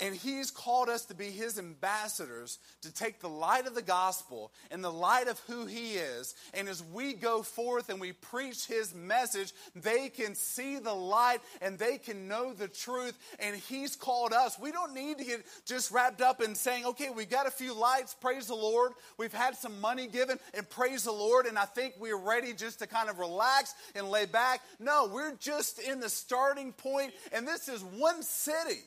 And 0.00 0.14
he's 0.14 0.52
called 0.52 0.88
us 0.88 1.06
to 1.06 1.14
be 1.14 1.24
his 1.24 1.58
ambassadors 1.58 2.58
to 2.82 2.92
take 2.92 3.18
the 3.18 3.28
light 3.28 3.66
of 3.66 3.74
the 3.74 3.82
gospel 3.82 4.52
and 4.70 4.82
the 4.82 4.92
light 4.92 5.26
of 5.26 5.40
who 5.40 5.66
he 5.66 5.94
is. 5.94 6.36
And 6.54 6.68
as 6.68 6.84
we 6.84 7.14
go 7.14 7.42
forth 7.42 7.88
and 7.88 8.00
we 8.00 8.12
preach 8.12 8.66
his 8.66 8.94
message, 8.94 9.52
they 9.74 10.08
can 10.08 10.36
see 10.36 10.78
the 10.78 10.94
light 10.94 11.40
and 11.60 11.78
they 11.78 11.98
can 11.98 12.28
know 12.28 12.52
the 12.52 12.68
truth. 12.68 13.18
And 13.40 13.56
he's 13.56 13.96
called 13.96 14.32
us. 14.32 14.56
We 14.56 14.70
don't 14.70 14.94
need 14.94 15.18
to 15.18 15.24
get 15.24 15.44
just 15.66 15.90
wrapped 15.90 16.20
up 16.20 16.40
in 16.40 16.54
saying, 16.54 16.86
okay, 16.86 17.10
we've 17.10 17.28
got 17.28 17.48
a 17.48 17.50
few 17.50 17.74
lights, 17.74 18.14
praise 18.14 18.46
the 18.46 18.54
Lord. 18.54 18.92
We've 19.16 19.34
had 19.34 19.56
some 19.56 19.80
money 19.80 20.06
given, 20.06 20.38
and 20.54 20.68
praise 20.70 21.04
the 21.04 21.12
Lord. 21.12 21.46
And 21.46 21.58
I 21.58 21.64
think 21.64 21.94
we're 21.98 22.16
ready 22.16 22.52
just 22.52 22.78
to 22.78 22.86
kind 22.86 23.10
of 23.10 23.18
relax 23.18 23.74
and 23.96 24.08
lay 24.08 24.26
back. 24.26 24.60
No, 24.78 25.10
we're 25.12 25.34
just 25.34 25.80
in 25.80 25.98
the 25.98 26.08
starting 26.08 26.72
point, 26.72 27.14
and 27.32 27.48
this 27.48 27.68
is 27.68 27.82
one 27.82 28.22
city 28.22 28.82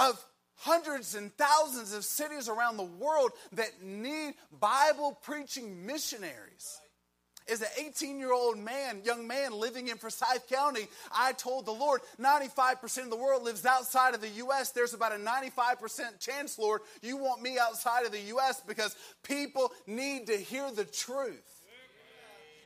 of 0.00 0.24
hundreds 0.56 1.14
and 1.14 1.32
thousands 1.36 1.94
of 1.94 2.04
cities 2.04 2.48
around 2.48 2.76
the 2.76 2.82
world 2.82 3.30
that 3.52 3.82
need 3.82 4.34
Bible 4.58 5.18
preaching 5.22 5.86
missionaries. 5.86 6.80
As 7.50 7.62
an 7.62 7.68
18 7.78 8.18
year 8.18 8.32
old 8.32 8.58
man, 8.58 9.02
young 9.04 9.26
man 9.26 9.52
living 9.52 9.88
in 9.88 9.96
Forsyth 9.96 10.48
County, 10.48 10.86
I 11.12 11.32
told 11.32 11.66
the 11.66 11.72
Lord 11.72 12.00
95% 12.20 13.04
of 13.04 13.10
the 13.10 13.16
world 13.16 13.42
lives 13.42 13.66
outside 13.66 14.14
of 14.14 14.20
the 14.20 14.28
U.S. 14.28 14.70
There's 14.70 14.94
about 14.94 15.12
a 15.12 15.16
95% 15.16 16.20
chance, 16.20 16.58
Lord, 16.58 16.82
you 17.02 17.16
want 17.16 17.42
me 17.42 17.58
outside 17.58 18.06
of 18.06 18.12
the 18.12 18.20
U.S. 18.20 18.62
because 18.66 18.94
people 19.24 19.72
need 19.86 20.28
to 20.28 20.36
hear 20.36 20.70
the 20.70 20.84
truth. 20.84 21.60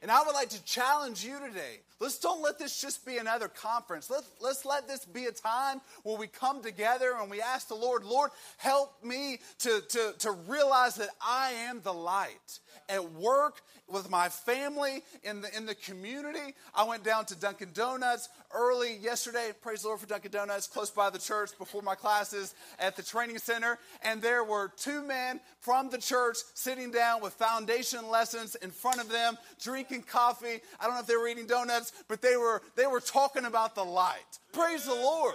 And 0.03 0.11
I 0.11 0.23
would 0.23 0.35
like 0.35 0.51
to 0.51 0.63
challenge 0.65 1.25
you 1.25 1.41
today. 1.41 1.81
Let's 2.01 2.19
don't 2.19 2.43
let 2.43 2.59
this 2.59 2.81
just 2.81 3.07
be 3.07 3.19
another 3.19 3.49
conference. 3.49 4.11
Let's, 4.11 4.29
let's 4.41 4.65
let 4.65 4.89
this 4.89 5.05
be 5.05 5.27
a 5.27 5.33
time 5.33 5.81
where 6.03 6.17
we 6.17 6.27
come 6.27 6.63
together 6.63 7.15
and 7.21 7.31
we 7.31 7.41
ask 7.41 7.69
the 7.69 7.75
Lord, 7.75 8.05
Lord, 8.05 8.31
help 8.57 9.05
me 9.05 9.39
to, 9.61 9.83
to, 9.89 10.15
to 10.19 10.33
realize 10.33 10.97
that 10.97 11.11
I 11.25 11.53
am 11.69 11.81
the 11.83 11.95
light 11.95 12.59
at 12.89 13.13
work, 13.13 13.63
with 13.87 14.11
my 14.11 14.29
family, 14.29 15.03
in 15.23 15.43
the, 15.43 15.57
in 15.57 15.67
the 15.67 15.75
community. 15.75 16.55
I 16.75 16.85
went 16.85 17.05
down 17.05 17.27
to 17.27 17.37
Dunkin' 17.37 17.71
Donuts 17.75 18.29
early 18.53 18.97
yesterday. 18.97 19.51
Praise 19.61 19.83
the 19.83 19.89
Lord 19.89 20.01
for 20.01 20.07
Dunkin' 20.07 20.31
Donuts, 20.31 20.67
close 20.67 20.91
by 20.91 21.11
the 21.11 21.19
church 21.19 21.51
before 21.59 21.83
my 21.83 21.95
classes 21.95 22.55
at 22.79 22.97
the 22.97 23.03
training 23.03 23.39
center. 23.39 23.79
And 24.03 24.23
there 24.23 24.43
were 24.43 24.73
two 24.77 25.03
men 25.03 25.41
from 25.61 25.91
the 25.91 25.99
church 25.99 26.39
sitting 26.55 26.91
down 26.91 27.21
with 27.21 27.35
foundation 27.35 28.09
lessons 28.09 28.55
in 28.57 28.71
front 28.71 29.01
of 29.01 29.11
them, 29.11 29.37
drinking 29.63 30.03
coffee. 30.03 30.61
I 30.81 30.85
don't 30.85 30.95
know 30.95 31.01
if 31.01 31.07
they 31.07 31.17
were 31.17 31.29
eating 31.29 31.47
donuts, 31.47 31.84
but 32.09 32.23
they 32.23 32.37
were, 32.37 32.63
they 32.77 32.87
were 32.87 33.01
talking 33.01 33.45
about 33.45 33.75
the 33.75 33.85
light. 33.85 34.39
Praise 34.53 34.85
the 34.85 34.95
Lord. 34.95 35.35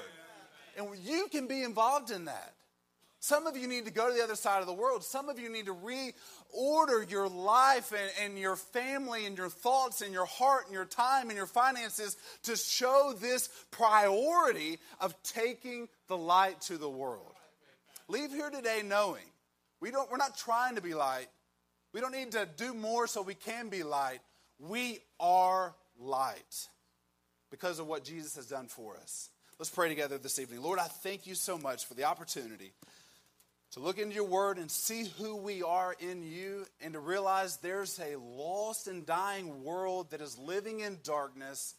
And 0.77 0.87
you 1.03 1.27
can 1.31 1.47
be 1.47 1.63
involved 1.63 2.11
in 2.11 2.25
that. 2.25 2.53
Some 3.21 3.47
of 3.47 3.57
you 3.57 3.67
need 3.67 3.85
to 3.85 3.91
go 3.91 4.07
to 4.07 4.13
the 4.15 4.23
other 4.23 4.35
side 4.35 4.61
of 4.61 4.67
the 4.67 4.73
world. 4.73 5.03
Some 5.03 5.27
of 5.27 5.37
you 5.37 5.49
need 5.49 5.65
to 5.65 5.75
reorder 5.75 7.09
your 7.09 7.27
life 7.27 7.91
and, 7.91 8.11
and, 8.23 8.39
your 8.39 8.55
family 8.55 9.25
and 9.25 9.37
your 9.37 9.49
thoughts 9.49 10.01
and 10.01 10.13
your 10.13 10.25
heart 10.25 10.65
and 10.65 10.73
your 10.73 10.85
time 10.85 11.27
and 11.27 11.35
your 11.35 11.45
finances 11.45 12.15
to 12.43 12.55
show 12.55 13.13
this 13.19 13.49
priority 13.71 14.79
of 15.01 15.21
taking 15.21 15.89
the 16.07 16.17
light 16.17 16.61
to 16.61 16.77
the 16.77 16.89
world. 16.89 17.33
Leave 18.07 18.31
here 18.31 18.49
today 18.49 18.81
knowing 18.85 19.25
we 19.81 19.91
don't, 19.91 20.09
we're 20.09 20.17
not 20.17 20.37
trying 20.37 20.75
to 20.75 20.81
be 20.81 20.93
light. 20.93 21.27
We 21.93 21.99
don't 21.99 22.13
need 22.13 22.31
to 22.31 22.47
do 22.57 22.73
more 22.73 23.05
so 23.07 23.21
we 23.21 23.35
can 23.35 23.67
be 23.67 23.83
light. 23.83 24.19
We 24.59 24.99
are 25.19 25.75
light 25.99 26.67
because 27.51 27.79
of 27.79 27.87
what 27.87 28.03
Jesus 28.03 28.35
has 28.35 28.47
done 28.47 28.67
for 28.67 28.95
us. 28.97 29.29
Let's 29.59 29.69
pray 29.69 29.89
together 29.89 30.17
this 30.17 30.39
evening. 30.39 30.61
Lord, 30.61 30.79
I 30.79 30.87
thank 30.87 31.27
you 31.27 31.35
so 31.35 31.57
much 31.57 31.85
for 31.85 31.93
the 31.93 32.05
opportunity 32.05 32.71
to 33.73 33.79
look 33.79 33.99
into 33.99 34.15
your 34.15 34.25
word 34.25 34.57
and 34.57 34.71
see 34.71 35.05
who 35.19 35.35
we 35.35 35.61
are 35.61 35.95
in 35.99 36.23
you 36.23 36.65
and 36.81 36.93
to 36.93 36.99
realize 36.99 37.57
there's 37.57 37.99
a 37.99 38.17
lost 38.17 38.87
and 38.87 39.05
dying 39.05 39.63
world 39.63 40.11
that 40.11 40.21
is 40.21 40.37
living 40.39 40.79
in 40.79 40.97
darkness. 41.03 41.75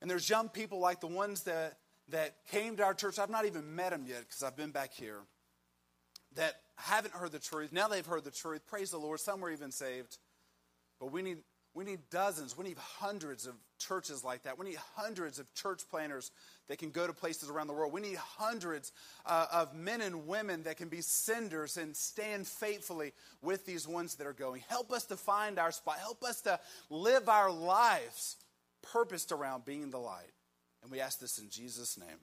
And 0.00 0.10
there's 0.10 0.28
young 0.28 0.48
people 0.48 0.80
like 0.80 1.00
the 1.00 1.06
ones 1.06 1.44
that, 1.44 1.78
that 2.08 2.34
came 2.50 2.76
to 2.76 2.84
our 2.84 2.94
church. 2.94 3.18
I've 3.18 3.30
not 3.30 3.46
even 3.46 3.74
met 3.74 3.90
them 3.90 4.04
yet 4.06 4.20
because 4.20 4.42
I've 4.42 4.56
been 4.56 4.72
back 4.72 4.92
here 4.92 5.20
that 6.34 6.56
haven't 6.76 7.14
heard 7.14 7.32
the 7.32 7.38
truth. 7.38 7.72
Now 7.72 7.88
they've 7.88 8.04
heard 8.04 8.24
the 8.24 8.30
truth. 8.30 8.66
Praise 8.66 8.90
the 8.90 8.98
Lord. 8.98 9.20
Some 9.20 9.40
were 9.40 9.50
even 9.50 9.70
saved. 9.70 10.18
But 10.98 11.12
we 11.12 11.22
need, 11.22 11.38
we 11.74 11.84
need 11.84 12.00
dozens, 12.10 12.56
we 12.56 12.64
need 12.64 12.78
hundreds 12.78 13.46
of 13.46 13.54
churches 13.78 14.22
like 14.22 14.42
that. 14.42 14.58
We 14.58 14.66
need 14.66 14.78
hundreds 14.94 15.38
of 15.38 15.52
church 15.54 15.82
planners 15.90 16.30
that 16.68 16.78
can 16.78 16.90
go 16.90 17.06
to 17.06 17.12
places 17.12 17.48
around 17.48 17.66
the 17.66 17.72
world. 17.72 17.92
We 17.92 18.00
need 18.00 18.16
hundreds 18.16 18.92
uh, 19.24 19.46
of 19.50 19.74
men 19.74 20.02
and 20.02 20.26
women 20.26 20.64
that 20.64 20.76
can 20.76 20.88
be 20.88 21.00
senders 21.00 21.76
and 21.78 21.96
stand 21.96 22.46
faithfully 22.46 23.12
with 23.40 23.64
these 23.64 23.88
ones 23.88 24.16
that 24.16 24.26
are 24.26 24.32
going. 24.32 24.62
Help 24.68 24.92
us 24.92 25.04
to 25.06 25.16
find 25.16 25.58
our 25.58 25.72
spot. 25.72 25.98
Help 25.98 26.22
us 26.22 26.42
to 26.42 26.60
live 26.90 27.28
our 27.28 27.50
lives 27.50 28.36
purposed 28.82 29.32
around 29.32 29.64
being 29.64 29.90
the 29.90 29.98
light. 29.98 30.32
And 30.82 30.90
we 30.90 31.00
ask 31.00 31.20
this 31.20 31.38
in 31.38 31.48
Jesus' 31.48 31.98
name. 31.98 32.18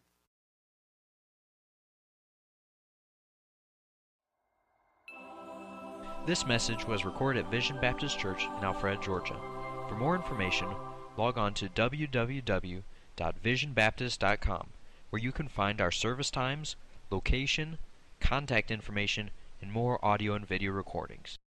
This 6.30 6.46
message 6.46 6.86
was 6.86 7.06
recorded 7.06 7.44
at 7.44 7.50
Vision 7.50 7.82
Baptist 7.82 8.20
Church 8.20 8.44
in 8.44 8.62
Alpharetta, 8.62 9.04
Georgia. 9.04 9.36
For 9.88 9.96
more 9.96 10.16
information, 10.16 10.68
log 11.18 11.40
on 11.40 11.56
to 11.56 11.68
www.visionbaptist.com. 11.70 14.68
where 15.10 15.20
you 15.20 15.32
can 15.32 15.48
find 15.48 15.82
our 15.82 15.90
service 15.90 16.30
times, 16.30 16.76
location, 17.10 17.80
contact 18.20 18.70
information, 18.70 19.32
and 19.60 19.72
more 19.72 19.98
audio 20.06 20.36
and 20.36 20.48
video 20.48 20.72
recordings. 20.72 21.40